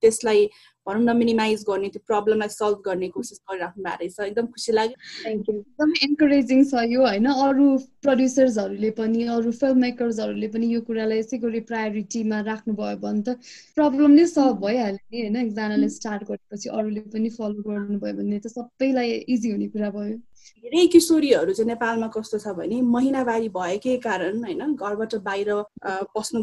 त्यसलाई 0.02 0.50
भनौँ 0.88 1.02
न 1.04 1.16
मिनिमाइज 1.18 1.64
गर्ने 1.70 1.88
त्यो 1.94 2.02
प्रब्लमलाई 2.08 2.50
सल्भ 2.50 2.78
गर्ने 2.86 3.08
कोसिस 3.16 3.40
गरिराख्नु 3.50 3.84
भएको 3.84 3.98
रहेछ। 4.02 4.20
एकदम 4.28 4.46
खुसी 4.54 4.72
लाग्यो। 4.74 4.96
थ्याङ्क 5.24 5.50
यू 5.50 5.56
एकदम 5.56 5.92
इन्करेजिङ 6.08 6.64
छ 6.70 6.84
यो 6.94 7.02
होइन? 7.06 7.26
अरू 7.46 7.66
प्रड्युसर्सहरूले 8.06 8.90
पनि 9.00 9.26
अरू 9.36 9.52
फिल्म 9.62 9.78
मेकर्सहरूले 9.86 10.48
पनि 10.56 10.66
यो 10.74 10.82
कुरालाई 10.90 11.20
यसै 11.20 11.38
गरी 11.46 11.62
प्रायोरिटीमा 11.70 12.40
राख्नुभयो 12.50 12.98
भने 13.06 13.22
त 13.28 13.38
प्रब्लम 13.76 14.12
नै 14.20 14.26
सल्भ 14.34 14.58
भइहाल्यो 14.66 15.06
नि 15.12 15.22
होइन? 15.22 15.36
एकजनाले 15.46 15.90
स्टार्ट 15.98 16.24
गरेपछि 16.32 16.70
अरूले 16.70 17.06
पनि 17.14 17.30
फलो 17.38 17.62
गर्नुभयो 17.70 18.14
भने 18.22 18.40
त 18.40 18.54
सबैलाई 18.58 19.10
इजी 19.38 19.52
हुने 19.52 19.68
कुरा 19.76 19.90
भयो। 19.98 20.18
धेरै 20.64 20.86
किशोरीहरू 20.94 21.54
चाहिँ 21.54 21.68
नेपालमा 21.68 22.08
कस्तो 22.16 22.38
छ 22.44 22.54
भने 22.58 22.82
महिनावारी 22.96 23.50
भएकै 23.58 23.96
कारण 24.06 24.44
होइन 24.44 24.62
घरबाट 24.76 25.16
बाहिर 25.28 25.50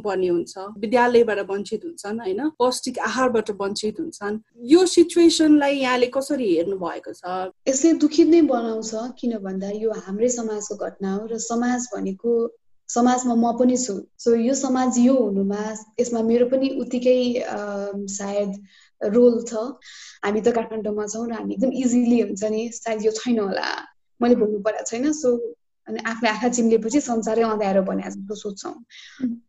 पर्ने 0.06 0.28
हुन्छ 0.28 0.54
विद्यालयबाट 0.82 1.40
वञ्चित 1.50 1.84
हुन्छन् 1.84 2.20
होइन 2.20 2.40
पौष्टिक 2.58 2.98
आहारबाट 3.08 3.50
वञ्चित 3.62 4.00
हुन्छन्। 4.00 4.40
यो 4.72 4.86
सिचुएसनलाई 4.94 5.75
यहाँले 5.78 6.06
कसरी 6.16 6.46
हेर्नु 6.56 6.76
भएको 6.78 7.12
छ? 7.12 7.50
यसले 7.68 7.92
दुखित 8.02 8.28
नै 8.28 8.42
बनाउँछ 8.52 8.92
किन 9.18 9.38
भन्दा 9.46 9.70
यो 9.82 9.90
हाम्रै 10.06 10.28
समाजको 10.38 10.75
घटना 10.86 11.14
हो 11.14 11.26
र 11.26 11.38
समाज 11.50 11.88
भनेको 11.94 12.32
समाजमा 12.88 13.34
म 13.34 13.52
पनि 13.58 13.76
छु। 13.76 13.94
सो 14.18 14.34
यो 14.38 14.54
समाज 14.54 14.98
यो 14.98 15.14
हुनुमा 15.14 15.62
यसमा 16.00 16.20
मेरो 16.22 16.46
पनि 16.52 16.68
उत्तिकै 16.82 17.18
सायद 18.16 18.50
रोल 19.00 19.34
छ। 19.44 19.52
हामी 20.25 20.40
त 20.40 20.54
काठमाडौँमा 20.56 21.06
छौँ 21.12 21.26
र 21.28 21.32
हामी 21.34 21.54
एकदम 21.54 21.72
इजिली 21.82 22.20
हुन्छ 22.20 22.44
नि 22.54 22.62
सायद 22.72 23.04
यो 23.04 23.12
छैन 23.18 23.38
होला। 23.38 23.68
मैले 24.20 24.35
भोग्नु 24.35 24.58
परेको 24.61 24.85
छैन 24.85 25.12
सो 25.12 25.30
अनि 25.88 25.99
आफ्नो 26.06 26.28
आँखा 26.30 26.49
चिम्लेपछि 26.49 27.00
संसारै 27.00 27.42
अँध्यारो 27.42 27.82
भने 27.82 28.02
जस्तो 28.02 28.35
सोध्छौँ 28.35 28.75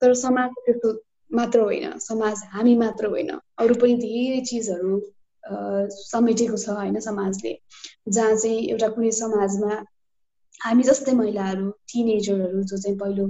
तर 0.02 0.14
समाज 0.14 0.50
त्यस्तो 0.66 0.90
मात्र 1.32 1.60
होइन 1.60 1.98
समाज 2.00 2.44
हामी 2.54 2.76
मात्र 2.78 3.06
होइन। 3.08 3.32
अरू 3.60 3.76
पनि 3.82 3.96
धेरै 4.04 4.42
चिजहरू 4.50 4.92
समेटेको 6.04 6.58
छ 6.58 6.70
होइन 6.70 7.00
समाजले। 7.00 7.54
जहाँ 8.10 8.36
चाहिँ 8.36 8.60
एउटा 8.70 8.88
कुनै 8.96 9.12
समाजमा 9.18 9.74
हामी 10.58 10.84
जस्तै 10.84 11.14
महिलाहरू 11.16 11.66
टिनेजरहरू 11.92 12.62
जो 12.70 12.78
चाहिँ 12.78 12.98
पहिलो 13.00 13.26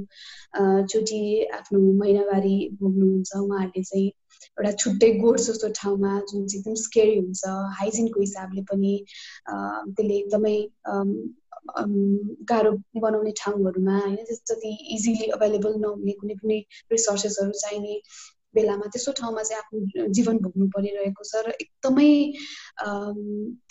चोटि 0.87 1.17
आफ्नो 1.57 1.79
महिनावारी 1.95 2.53
भोग्नुहुन्छ 2.81 3.31
उहाँहरूले 3.39 3.83
चाहिँ 3.83 4.05
एउटा 4.43 4.71
छुट्टै 4.75 5.09
गोठ 5.17 5.39
जस्तो 5.39 5.71
ठाउँमा 5.79 6.11
जुन 6.23 6.45
चाहिँ 6.45 6.59
एकदम 6.59 6.77
स्केरी 6.83 7.17
हुन्छ 7.17 7.55
हाइजिनको 7.79 8.21
हिसाबले 8.21 8.63
पनि 8.69 8.93
त्यसले 9.49 10.15
एकदमै 10.17 10.55
गाह्रो 12.49 12.71
बनाउने 12.99 13.33
ठाउँहरूमा 13.37 13.99
होइन 13.99 14.39
जति 14.45 14.73
इजिली 14.95 15.29
अभाइलेबल 15.31 15.77
नहुने 15.79 16.17
कुनै 16.21 16.39
पनि 16.41 16.59
रिसोर्सेसहरू 16.91 17.59
चाहिने 17.59 17.99
बेलामा 18.57 18.91
त्यस्तो 18.93 19.11
ठाउँमा 19.19 19.43
चाहिँ 19.49 19.61
आफ्नो 19.61 20.07
जीवन 20.17 20.37
भोग्नु 20.45 20.67
परिरहेको 20.75 21.23
छ 21.31 21.43
र 21.47 21.55
एकदमै 21.63 22.09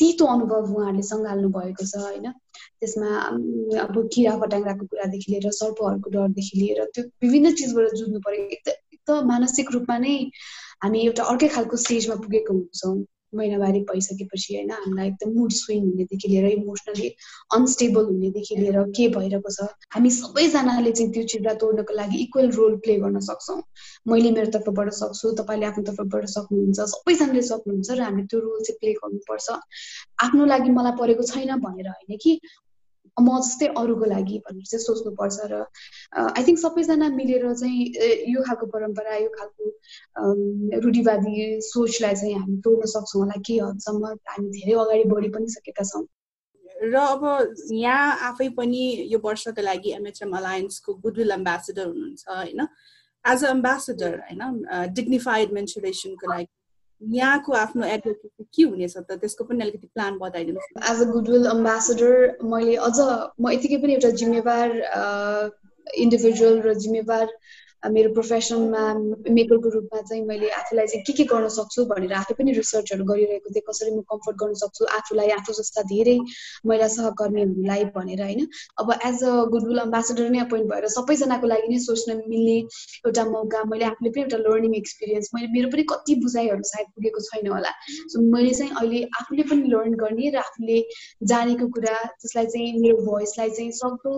तितो 0.02 0.24
अनुभव 0.34 0.72
उहाँहरूले 0.74 1.06
सङ्घाल्नु 1.12 1.48
भएको 1.56 1.84
छ 1.92 2.04
होइन? 2.04 2.26
त्यसमा 2.80 3.10
अब 3.86 3.94
किरा 4.14 4.36
फटाङ्ग्राको 4.42 4.86
कुरादेखि 4.92 5.32
लिएर 5.32 5.50
सर्पहरूको 5.58 6.10
डरदेखि 6.14 6.54
लिएर 6.60 6.84
त्यो 6.94 7.04
विभिन्न 7.24 7.52
चिजबाट 7.60 7.98
जुझ्नु 8.00 8.20
पर्यो 8.28 8.44
एकदम 8.54 9.26
मानसिक 9.32 9.76
रूपमा 9.76 9.98
नै 10.06 10.14
हामी 10.84 11.04
एउटा 11.06 11.22
अर्कै 11.32 11.48
खालको 11.56 11.76
स्टेजमा 11.84 12.16
पुगेको 12.24 12.52
हुन्छौँ। 12.54 12.96
महिनावारी 13.36 13.80
भइसकेपछि 13.90 14.54
होइन 14.54 14.70
हामीलाई 14.70 15.08
एकदम 15.08 15.32
मुड 15.38 15.52
स्विङ 15.52 15.82
हुनेदेखि 15.84 16.28
लिएर 16.28 16.46
इमोसनली 16.48 17.08
अनस्टेबल 17.56 18.04
हुनेदेखि 18.06 18.56
लिएर 18.56 18.82
के 18.96 19.08
भइरहेको 19.16 19.50
छ 19.56 19.68
हामी 19.96 20.10
सबैजनाले 20.16 20.92
चाहिँ 20.92 21.12
त्यो 21.12 21.24
चिजलाई 21.32 21.60
तोड्नको 21.62 21.94
लागि 22.00 22.22
इक्वल 22.24 22.50
रोल 22.58 22.76
प्ले 22.84 22.96
गर्न 23.04 23.20
सक्छौँ। 23.28 23.60
मैले 24.08 24.30
मेरो 24.36 24.50
तर्फबाट 24.58 24.92
सक्छु 25.00 25.32
तपाईँले 25.40 25.66
आफ्नो 25.66 25.84
तर्फबाट 25.90 26.24
सक्नुहुन्छ 26.34 26.88
सबैजनाले 26.94 27.42
सक्नुहुन्छ 27.50 27.90
र 27.90 28.00
हामीले 28.02 28.26
त्यो 28.26 28.40
रोल 28.40 28.60
चाहिँ 28.66 28.78
प्ले 28.80 28.92
गर्नुपर्छ। 29.00 29.48
आफ्नो 30.26 30.44
लागि 30.52 30.70
मलाई 30.78 30.98
परेको 31.00 31.22
छैन 31.32 31.56
भनेर 31.66 31.88
होइन 31.88 32.18
कि 32.22 32.40
म 33.18 33.38
जस्तै 33.40 33.66
अरूको 33.80 34.06
लागि 34.12 34.38
भनेर 34.46 34.66
चाहिँ 34.70 34.82
सोच्नुपर्छ 34.84 35.46
र 35.52 35.60
आई 36.22 36.42
थिङ्क 36.46 36.58
सबैजना 36.60 37.08
मिलेर 37.14 37.44
चाहिँ 37.60 37.84
यो 38.32 38.42
खालको 38.48 38.66
परम्परा 38.74 39.16
यो 39.16 39.30
खालको 39.36 39.64
रूढिवादी 40.84 41.34
सोचलाई 41.68 42.14
चाहिँ 42.20 42.34
हामी 42.40 42.56
तोड्न 42.66 42.90
सक्छौँ 42.94 43.22
होला 43.22 43.40
केही 43.46 43.58
हदसम्म 43.60 44.12
हामी 44.32 44.48
धेरै 44.58 44.76
अगाडि 44.84 45.04
बढी 45.14 45.28
पनि 45.36 45.48
सकेका 45.56 45.84
छौँ। 45.92 46.04
र 46.92 46.94
अब 46.94 47.22
यहाँ 47.72 48.18
आफै 48.28 48.48
पनि 48.58 48.82
यो 49.12 49.18
वर्षको 49.24 49.62
लागि 49.62 49.90
एमएचएम 49.98 50.36
अलायन्सको 50.36 50.94
गुडविल 51.04 51.30
एम्बेसेडर 51.38 51.86
हुनुहुन्छ 51.86 52.24
होइन? 52.28 52.60
एज 53.24 53.44
अ 53.44 53.50
एम्बेसेडर 53.50 54.12
होइन? 54.26 54.42
डिग्निफाइड 54.98 55.52
मेन्सुरेसनको 55.58 56.32
लागि 56.32 56.48
यहाँको 57.02 57.52
आफ्नो 57.54 57.86
एडभोकेसी 57.86 58.44
के 58.56 58.62
हुनेछ 58.64 58.96
त 58.96 59.18
त्यसको 59.20 59.44
पनि 59.44 59.62
अलिकति 59.62 59.88
प्लान 59.94 60.18
बताइदिनुहोस् 60.18 60.90
एज 60.90 61.02
अ 61.02 61.10
गुडविल 61.10 61.46
अम्बासडर 61.46 62.14
मैले 62.46 62.76
अझ 62.82 62.96
म 63.40 63.50
यतिकै 63.50 63.78
पनि 63.82 63.94
एउटा 63.94 64.10
जिम्मेवार 64.16 64.76
इन्डिभिजुअल 65.86 66.60
र 66.62 66.74
जिम्मेवार 66.78 67.26
मेरो 67.82 68.12
प्रोफेसनमा 68.12 68.82
मेकरको 69.30 69.68
रूपमा 69.70 70.00
चाहिँ 70.00 70.22
मैले 70.26 70.48
आफूलाई 70.50 70.86
चाहिँ 70.86 71.02
के 71.06 71.12
के 71.12 71.24
गर्न 71.32 71.48
सक्छु 71.56 71.84
भनेर 71.86 72.12
आफै 72.20 72.34
पनि 72.38 72.52
रिसर्चहरू 72.52 73.04
गरिरहेको 73.04 73.50
थिएँ 73.54 73.62
कसरी 73.68 73.90
म 73.90 74.00
कम्फर्ट 74.12 74.36
गर्न 74.42 74.54
सक्छु 74.60 74.84
आफूलाई 74.98 75.28
आफू 75.36 75.52
जस्ता 75.58 75.82
धेरै 75.92 76.16
महिला 76.66 76.88
सहकर्मीहरूलाई 76.96 77.84
भनेर 77.96 78.22
होइन? 78.22 78.46
अब 78.80 78.92
एज 79.06 79.22
अ 79.24 79.34
गुडविल 79.54 79.78
अम्बासेडर 79.78 80.30
नै 80.30 80.40
अपोइन्ट 80.46 80.66
भएर 80.72 80.88
सबैजनाको 80.96 81.46
लागि 81.46 81.68
नै 81.74 81.78
सोच्न 81.86 82.16
मिल्ने 82.26 82.56
एउटा 83.06 83.24
मौका 83.30 83.62
मैले 83.72 83.84
आफूले 83.90 84.10
पनि 84.16 84.22
एउटा 84.22 84.38
लर्निङ 84.46 84.74
एक्सपिरियन्स 84.80 85.30
मैले 85.34 85.52
मेरो 85.54 85.70
पनि 85.76 85.86
कति 85.94 86.14
बुझाइहरू 86.24 86.68
सायद 86.72 86.86
पुगेको 86.96 87.24
छैन 87.28 87.46
होला। 87.54 87.72
सो 88.12 88.24
मैले 88.34 88.54
चाहिँ 88.54 88.72
अहिले 88.82 89.02
आफूले 89.20 89.48
पनि 89.52 89.70
लर्न 89.76 89.94
गर्ने 90.02 90.30
र 90.30 90.42
आफूले 90.42 90.80
जानेको 91.34 91.68
कुरा 91.78 91.96
त्यसलाई 92.04 92.46
चाहिँ 92.56 92.72
मेरो 92.80 92.96
भोइसलाई 93.10 93.50
चाहिँ 93.60 93.70
सक्दो 93.80 94.16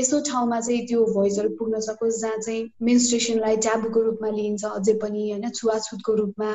यसो 0.00 0.20
ठाउँमा 0.30 0.60
चाहिँ 0.60 0.86
त्यो 0.88 1.04
भोइसहरू 1.14 1.54
पुग्न 1.60 1.80
सकोस् 1.90 2.20
जहाँ 2.22 2.40
चाहिँ 2.40 2.66
मेन्स 2.82 3.09
मेन्स्ट्रेसनलाई 3.10 3.56
ट्याबुको 3.64 4.00
रूपमा 4.02 4.28
लिइन्छ 4.30 4.64
अझै 4.70 4.94
पनि 5.02 5.22
होइन 5.22 5.50
छुवाछुतको 5.50 6.12
रूपमा 6.14 6.50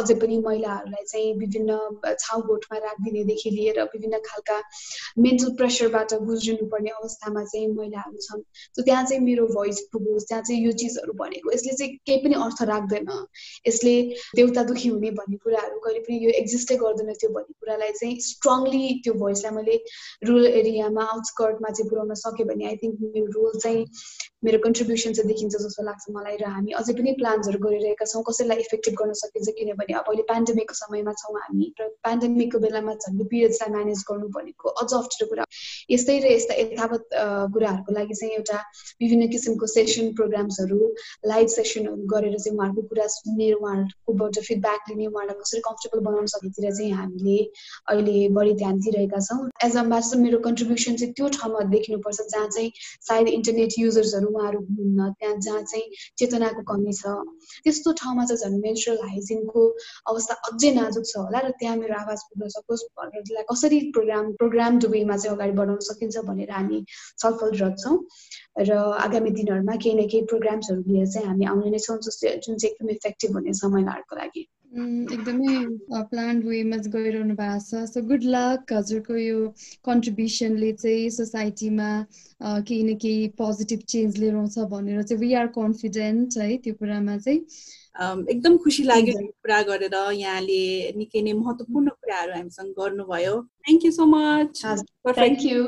अझै 0.00 0.14
पनि 0.22 0.36
महिलाहरूलाई 0.40 1.04
चाहिँ 1.04 1.32
विभिन्न 1.38 1.78
छाउगोठमा 2.04 2.78
राखिदिनेदेखि 2.78 3.50
लिएर 3.50 3.82
विभिन्न 3.84 4.18
खालका 4.26 4.58
मेन्टल 5.18 5.50
प्रेसरबाट 5.60 6.14
गुज्रिनुपर्ने 6.30 6.90
अवस्थामा 6.92 7.44
चाहिँ 7.44 7.68
महिलाहरू 7.70 8.22
छन्। 8.26 8.42
सो 8.76 8.82
त्यहाँ 8.82 9.04
चाहिँ 9.04 9.22
मेरो 9.24 9.46
भोइस 9.48 9.80
पुगोस् 9.92 10.28
त्यहाँ 10.28 10.42
चाहिँ 10.42 10.60
यो 10.64 10.72
चिजहरू 10.74 11.12
भनेको 11.20 11.52
यसले 11.52 11.72
चाहिँ 11.72 11.96
केही 12.06 12.22
पनि 12.24 12.34
अर्थ 12.40 12.62
राख्दैन। 12.64 13.10
यसले 13.66 13.94
देउता 14.36 14.64
दुखी 14.70 14.88
हुने 14.88 15.10
भन्ने 15.18 15.36
कुराहरू 15.44 15.78
कहिले 15.80 16.04
पनि 16.06 16.20
यो 16.24 16.30
एक्जिस्टै 16.42 16.76
गर्दैन 16.84 17.12
त्यो 17.20 17.30
भन्ने 17.30 17.58
कुरालाई 17.60 17.92
चाहिँ 18.00 18.20
स्ट्रङली 18.30 18.84
त्यो 19.04 19.14
भोइसलाई 19.24 19.56
मैले 19.58 19.76
रुरल 20.24 20.46
एरियामा 20.62 21.10
आउटस्कर्टमा 21.10 21.74
चाहिँ 21.76 21.90
पुऱ्याउन 21.90 22.14
सकेँ 22.24 22.46
भने 22.46 22.66
आई 22.66 22.82
थिङ्क 22.84 23.06
मेरो 23.10 23.30
रोल 23.38 23.58
चाहिँ 23.58 23.86
मेरो 24.44 24.58
कन्ट्रिब्युसन 24.64 25.12
देखिन्छ 25.30 25.54
जस्तो 25.56 25.82
लाग्छ 25.84 26.04
मलाई 26.10 26.36
र 26.36 26.50
हामी 26.50 26.76
अझै 26.80 26.94
पनि 26.94 27.12
प्लान्सहरू 27.20 27.62
गरिरहेका 27.64 28.06
छौँ 28.06 28.22
कसैलाई 28.28 28.64
इफेक्टिभ 28.64 28.94
गर्न 29.00 29.18
सकिन्छ 29.20 29.56
किनभने 29.58 29.98
अब 30.00 30.10
अहिले 30.10 30.26
पेन्डेमिकको 30.30 30.78
समयमा 30.80 31.16
छौँ 31.20 31.34
हामी 31.38 31.70
र 31.80 31.88
पेन्डेमिकको 32.08 32.58
बेलामा 32.60 32.94
झन् 32.96 33.18
पिरियड्सलाई 33.24 33.74
म्यानेज 33.76 34.04
गर्नु 34.10 34.28
भनेको 34.36 34.74
अझ 34.76 34.88
अप्ठ्यारो 34.92 35.30
कुरा 35.30 35.48
यस्तै 35.90 36.18
र 36.20 36.32
यस्ता 36.32 36.58
यथावत 36.60 37.18
कुराहरूको 37.54 37.96
लागि 37.98 38.18
चाहिँ 38.20 38.34
एउटा 38.34 38.58
विभिन्न 39.02 39.28
किसिमको 39.30 39.66
सेसन 39.74 40.12
प्रोग्राम्सहरू 40.20 40.78
लाइभ 41.26 41.48
सेसनहरू 41.54 42.08
गरेर 42.12 42.36
चाहिँ 42.38 42.56
उहाँहरूको 42.56 42.86
कुरा 42.90 43.06
सुन्ने 43.14 43.50
उहाँहरूकोबाट 43.54 44.40
फिडब्याक 44.48 44.90
लिने 44.90 45.06
उहाँहरूलाई 45.06 45.40
कसरी 45.42 45.60
कम्फर्टेबल 45.68 46.04
बनाउन 46.08 46.26
सकेतिर 46.34 46.70
चाहिँ 46.70 46.92
हामीले 47.00 47.38
अहिले 47.90 48.16
बढी 48.38 48.54
ध्यान 48.62 48.80
दिइरहेका 48.80 49.20
छौँ। 49.28 49.48
एज 49.64 49.76
अ 49.76 49.82
म्यास्टर 49.90 50.18
मेरो 50.18 50.38
कन्ट्रिब्युसन 50.46 50.96
चाहिँ 50.96 51.12
त्यो 51.14 51.28
ठाउँमा 51.38 51.60
देखिनुपर्छ 51.70 52.20
जहाँ 52.26 52.48
चाहिँ 52.48 52.70
सायद 53.08 53.28
इन्टरनेट 53.30 53.78
युजर्सहरू 53.78 54.28
उहाँहरू 54.28 54.60
हुनुहुन्न 54.60 55.10
त्यहाँ 55.20 55.36
जहाँ 55.38 55.62
चाहिँ 55.62 55.86
चेतनाको 56.18 56.62
कमी 56.64 56.92
छ। 56.92 57.14
त्यस्तो 57.64 57.92
ठाउँमा 58.00 58.24
चाहिँ 58.24 58.40
झन् 58.42 58.60
मेन्सुरल 58.60 59.02
हाइजिनको 59.04 59.62
अवस्था 60.10 60.34
अझै 60.48 60.70
नाजुक 60.74 61.04
छ 61.04 61.16
होला 61.18 61.38
र 61.40 61.50
त्यहाँ 61.60 61.76
मेरो 61.76 61.94
आवाज 61.94 62.20
पुग्न 62.28 62.48
सकोस् 62.56 62.84
भनेर 62.98 63.22
त्यसलाई 63.22 63.44
कसरी 63.52 63.80
प्रोग्राम 63.92 64.32
प्रोग्राम 64.40 64.78
वेमा 64.90 65.16
चाहिँ 65.16 65.36
अगाडि 65.36 65.52
बढाउन 65.60 65.80
सकिन्छ 65.88 66.24
भनेर 66.28 66.50
हामी 66.50 66.84
छलफलरत 67.18 67.76
छौँ। 67.78 67.96
र 68.60 68.78
आगामी 69.00 69.30
दिनहरूमा 69.30 69.76
केही 69.76 69.94
न 69.94 70.06
केही 70.08 70.24
प्रोग्राम्सहरू 70.32 70.80
लिएर 70.88 71.06
चाहिँ 71.06 71.26
हामी 71.28 71.44
आउने 71.46 71.70
नै 71.70 71.78
छौँ 71.78 71.98
जस्तो 72.00 72.34
जुन 72.46 72.56
चाहिँ 72.56 72.72
एकदम 72.72 72.90
इफेक्टिभ 72.96 73.36
हुनेछ 73.36 73.64
महिलाहरूको 73.64 74.16
लागि। 74.16 74.42
एकदमै 74.70 75.54
प्लान 76.10 76.42
वेमा 76.42 76.76
गइरहनु 76.92 77.34
भएको 77.34 77.58
छ। 77.60 77.82
सो 77.90 78.02
गुड 78.06 78.22
लक 78.34 78.72
हजुरको 78.72 79.16
यो 79.16 79.38
कन्ट्रिब्युसनले 79.88 80.70
चाहिँ 80.82 81.10
सोसाइटीमा 81.10 81.90
केही 82.40 82.82
न 82.82 82.94
केही 83.02 83.26
पोजिटिभ 83.42 83.80
चेन्ज 83.94 84.18
लिएर 84.18 84.34
आउँछ 84.36 84.58
भनेर 84.70 85.02
चाहिँ 85.02 85.20
वी 85.20 85.32
आर 85.42 85.46
कन्फिडेन्ट 85.58 86.38
है 86.38 86.56
त्यो 86.62 86.74
कुरामा 86.78 87.16
चाहिँ। 87.18 87.40
एकदम 88.30 88.56
खुसी 88.62 88.82
लाग्यो 88.86 89.18
कुरा 89.26 89.60
गरेर 89.68 89.96
यहाँले 90.14 90.62
निकै 90.96 91.22
नै 91.22 91.32
महत्त्वपूर्ण 91.42 91.88
कुराहरू 91.98 92.32
हामीसँग 92.38 92.74
गर्नुभयो। 92.78 93.34
Thank 93.66 93.84
you 93.84 93.92
so 93.92 94.06
much 94.14 94.62
thank 94.62 95.44
you 95.52 95.64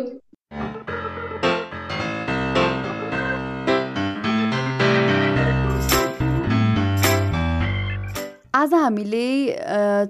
आज 8.55 8.73
हामीले 8.75 9.57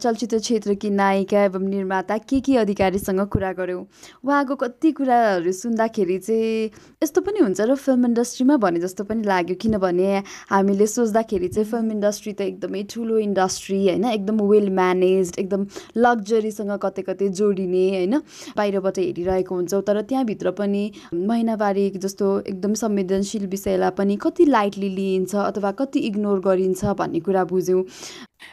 चलचित्र 0.02 0.38
क्षेत्रकी 0.38 0.88
नायिका 0.90 1.42
एवं 1.44 1.68
निर्माता 1.70 2.16
के 2.18 2.38
के 2.42 2.57
अधिकारीसँग 2.59 3.20
कुरा 3.31 3.52
गऱ्यौँ? 3.55 3.85
उहाँको 4.24 4.55
कति 4.59 4.90
कुराहरू 4.98 5.52
सुन्दाखेरि 5.52 6.18
चाहिँ 6.18 6.70
यस्तो 7.02 7.20
पनि 7.22 7.38
हुन्छ 7.38 7.61
र 7.61 7.74
फिल्म 7.78 8.07
इन्डस्ट्रीमा 8.07 8.57
भने 8.59 8.81
जस्तो 8.81 9.05
पनि 9.07 9.22
लाग्यो। 9.22 9.57
किनभने 9.62 10.22
हामीले 10.50 10.87
सोच्दाखेरि 10.87 11.48
चाहिँ 11.48 11.70
फिल्म 11.70 11.90
इन्डस्ट्री 11.92 12.33
त 12.33 12.40
एकदमै 12.42 12.83
ठुलो 12.90 13.18
इन्डस्ट्री 13.18 13.78
होइन? 13.87 14.05
एकदम 14.11 14.40
वेल 14.50 14.68
म्यानेज 14.74 15.33
एकदम 15.38 15.66
लग्जरीसँग 16.02 16.72
कतै 16.83 17.02
कतै 17.02 17.28
जोडिने 17.31 17.87
होइन? 17.94 18.18
बाहिरबाट 18.59 18.98
हेरिरहेको 18.98 19.55
हुन्छौँ 19.55 19.83
तर 19.87 20.02
त्यहाँभित्र 20.02 20.50
पनि 20.59 20.83
महिनावारी 21.14 21.88
जस्तो 21.94 22.26
एकदम 22.50 22.74
संवेदनशील 22.83 23.46
विषयलाई 23.55 23.90
पनि 23.94 24.18
कति 24.26 24.44
लाइटली 24.50 24.88
लिइन्छ 24.98 25.35
अथवा 25.46 25.70
कति 25.78 25.98
इग्नोर 26.11 26.40
गरिन्छ 26.42 26.85
भन्ने 26.98 27.20
कुरा 27.22 27.44
बुझ्यौँ। 27.46 27.87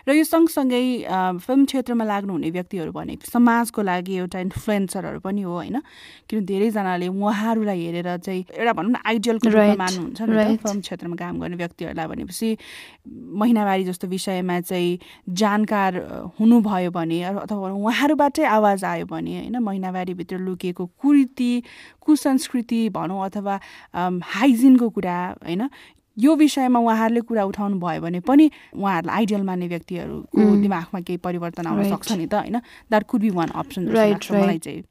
र 0.08 0.14
यो 0.14 0.24
सँगसँगै 0.24 0.84
फिल्म 1.46 1.66
क्षेत्रमा 1.66 2.04
लाग्नुहुने 2.06 2.50
व्यक्तिहरू 2.52 2.92
भने 2.92 3.18
समाजको 3.26 3.82
लागि 3.82 4.14
एउटा 4.18 4.40
इन्फ्लुएन्सरहरू 4.40 5.20
पनि 5.20 5.42
हो 5.42 5.54
होइन? 5.54 5.82
किन 6.30 6.46
धेरैजनाले 6.46 7.08
उहाँहरूलाई 7.08 7.80
हेरेर 7.86 8.18
चाहिँ 8.18 8.46
एउटा 8.54 8.74
भनौँ 8.74 8.92
न 8.92 8.98
आइडियलको 9.06 9.48
रूपमा 9.50 9.76
मान्नुहुन्छ 9.76 10.22
नि 10.22 10.58
फिल्म 10.58 10.80
क्षेत्रमा 10.82 11.16
काम 11.16 11.40
गर्ने 11.40 11.56
व्यक्तिहरूलाई 11.58 12.08
भनेपछि 12.08 12.50
महिनावारी 13.42 13.84
जस्तो 13.84 14.08
विषयमा 14.08 14.60
चाहिँ 14.62 15.00
जानकार 15.34 15.92
हुनुभयो 16.40 16.92
भने 16.92 17.22
अथवा 17.24 17.72
उहाँहरूबाटै 17.72 18.44
आवाज 18.46 18.84
आयो 18.84 19.06
भने 19.06 19.34
होइन 19.40 19.58
महिनावारीभित्र 19.58 20.38
लुकेको 20.38 20.86
कुरीति 21.02 21.52
कुसंस्कृति 22.02 22.82
भनौँ 22.90 23.26
अथवा 23.26 23.60
हाइजिनको 24.34 24.90
कुरा 24.90 25.18
होइन? 25.46 25.70
यो 26.20 26.36
विषयमा 26.36 26.80
उहाँहरूले 26.80 27.22
कुरा 27.22 27.44
उठाउनु 27.44 27.80
भयो 27.80 28.02
भने 28.02 28.20
पनि 28.20 28.52
उहाँहरूलाई 28.76 29.16
आइडियल 29.16 29.42
मान्ने 29.42 29.68
व्यक्तिहरूको 29.68 30.56
दिमागमा 30.62 31.00
केही 31.00 31.18
परिवर्तन 31.18 31.68
आउन 31.68 31.90
सक्छ 31.90 32.12
नि 32.12 32.26
त 32.26 32.34
होइन? 32.34 32.58
That 32.90 33.04
could 33.04 33.22
be 33.22 33.30
one 33.30 33.50
option 33.56 33.88
मलाई 33.88 34.58
चाहिँ। 34.58 34.84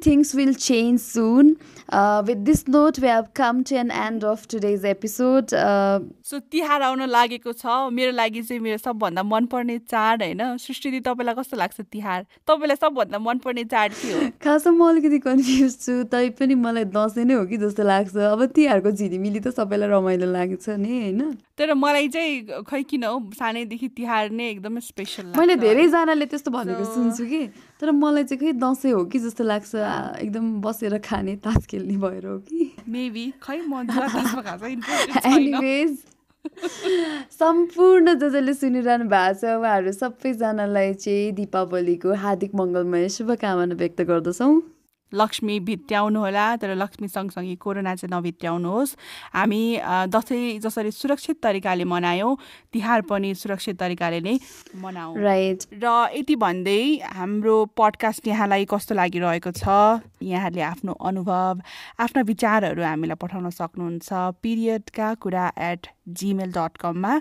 Things 0.00 0.34
will 0.34 0.54
change 0.54 1.00
soon. 1.00 1.56
Uh, 1.88 2.22
with 2.26 2.44
this 2.44 2.66
note, 2.68 2.98
we 2.98 3.08
have 3.08 3.34
come 3.34 3.64
to 3.64 3.76
an 3.76 3.90
end 3.90 4.24
of 4.24 4.48
today's 4.48 4.84
episode. 4.84 5.52
Uh, 5.52 6.00
so 6.24 6.38
Tihar 6.38 6.82
आउन 6.82 7.02
लागेको 7.02 7.52
छ। 7.52 7.66
मेरो 7.92 8.12
लागि 8.12 8.42
चाहिँ 8.42 8.60
मेरो 8.62 8.78
सबभन्दा 8.78 9.22
मनपर्ने 9.22 9.78
चाड 9.78 10.22
होइन? 10.22 10.56
सृष्टि 10.56 11.00
तपाईँलाई 11.00 11.34
कस्तो 11.34 11.56
लाग्छ 11.56 11.80
तिहार? 11.80 12.26
तपाईँलाई 12.48 12.76
सबभन्दा 12.76 13.18
मनपर्ने 13.18 13.64
चाड 13.64 13.92
के 13.92 14.12
हो? 14.12 14.30
खासमा 14.44 14.72
म 14.72 14.88
अलिकति 14.88 15.18
कन्फ्युज 15.18 15.78
छु। 15.80 16.02
तै 16.04 16.28
पनि 16.30 16.54
मलाई 16.54 16.84
दसैँ 16.84 17.24
नै 17.24 17.34
हो 17.34 17.44
कि 17.46 17.56
जस्तो 17.56 17.82
लाग्छ। 17.82 18.16
अब 18.16 18.46
तिहारको 18.46 18.90
झिलिमिली 18.90 19.40
त 19.40 19.48
सबैलाई 19.48 19.88
रमाइलो 19.88 20.29
लाग्छ 20.30 20.68
नि 20.78 20.90
होइन? 21.00 21.20
तर 21.58 21.74
मलाई 21.74 22.08
चाहिँ 22.08 22.62
खै 22.66 22.82
किन 22.90 23.04
हो 23.04 23.18
सानैदेखि 23.38 23.88
तिहार 23.96 24.30
नै 24.30 24.48
एकदमै 24.50 24.80
स्पेसल 24.80 25.32
मैले 25.38 25.56
धेरैजनाले 25.56 26.26
त्यस्तो 26.26 26.50
भनेको 26.50 26.84
सुन्छु 26.94 27.24
कि 27.26 27.40
तर 27.80 27.90
मलाई 27.92 28.24
चाहिँ 28.24 28.40
खै 28.40 28.52
दसैँ 28.58 28.92
हो 28.92 29.04
कि 29.06 29.18
जस्तो 29.18 29.44
लाग्छ 29.44 29.74
एकदम 29.74 30.60
बसेर 30.60 30.98
खाने 31.04 31.36
तास 31.44 31.66
खेल्ने 31.66 31.96
भएर 31.98 32.26
हो 32.26 32.38
कि। 32.48 32.70
मेबी 32.88 33.26
खै 33.42 33.58
म। 33.66 33.84
एनिवेज 35.26 35.98
सम्पूर्ण 37.30 38.14
जो 38.14 38.28
जसले 38.30 38.52
सुनिरहनु 38.54 39.04
भएको 39.12 39.38
छ 39.40 39.44
उहाँहरू 39.60 39.92
सबैजनालाई 39.92 40.94
चाहिँ 40.94 41.32
दीपावलीको 41.36 42.14
हार्दिक 42.16 42.54
मङ्गलमय 42.56 43.08
शुभकामना 43.16 43.74
व्यक्त 43.76 44.00
गर्दछौँ। 44.08 44.54
लक्ष्मी 45.14 45.58
भित्याउनुहोला 45.68 46.46
तर 46.62 46.74
लक्ष्मी 46.74 47.08
सँगसँगै 47.08 47.54
कोरोना 47.60 47.94
चाहिँ 47.94 48.10
नभित्याउनुहोस् 48.14 48.94
हामी 49.34 49.62
दसैँ 50.14 50.58
जसरी 50.62 50.90
सुरक्षित 50.90 51.36
तरिकाले 51.42 51.84
मनायौँ 51.84 52.36
तिहार 52.72 53.00
पनि 53.10 53.34
सुरक्षित 53.34 53.80
तरिकाले 53.80 54.20
नै 54.20 54.38
मनाऊ 54.82 55.16
राइट 55.18 55.58
र 55.82 55.86
यति 56.16 56.36
भन्दै 56.36 56.82
हाम्रो 57.18 57.56
पडकास्ट 57.76 58.26
यहाँलाई 58.28 58.64
कस्तो 58.70 58.94
लागिरहेको 58.94 59.50
छ? 59.50 59.64
यहाँहरूले 60.22 60.62
आफ्नो 60.62 60.92
अनुभव 60.92 61.60
आफ्ना 62.00 62.22
विचारहरू 62.30 62.82
हामीलाई 62.82 63.18
पठाउन 63.20 63.50
सक्नुहुन्छ। 63.50 64.08
पिरियडका 64.42 65.14
कुरा 65.22 65.46
एट 65.58 65.86
जिमेल 66.20 66.52
डट 66.52 66.76
कममा 66.80 67.20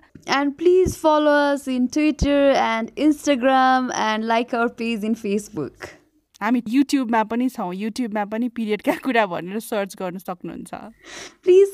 please 0.59 0.95
follow 0.95 1.33
us 1.53 1.67
in 1.67 1.87
Twitter 1.87 2.51
and 2.61 2.91
Instagram 2.95 3.91
and 3.93 4.25
like 4.25 4.53
our 4.53 4.69
page 4.69 5.03
in 5.03 5.15
Facebook. 5.15 5.98
हामी 6.41 6.63
युट्युबमा 6.67 7.23
पनि 7.23 7.49
छौँ 7.49 7.73
युट्युबमा 7.75 8.25
पनि 8.25 8.49
पिरियडका 8.49 8.93
कुरा 9.03 9.25
भनेर 9.25 9.59
सर्च 9.59 9.95
गर्न 9.95 10.17
सक्नुहुन्छ 10.17 10.73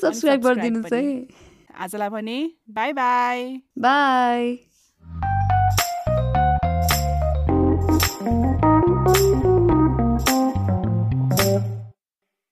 subscribe 0.00 0.44
गरिदिनुहोस् 0.44 0.92
है 0.92 1.02
पनि। 1.02 1.28
आजलाई 1.76 2.08
भने 2.08 2.38
बाई 2.70 2.92
बाई 2.92 3.62
Bye. 3.76 4.65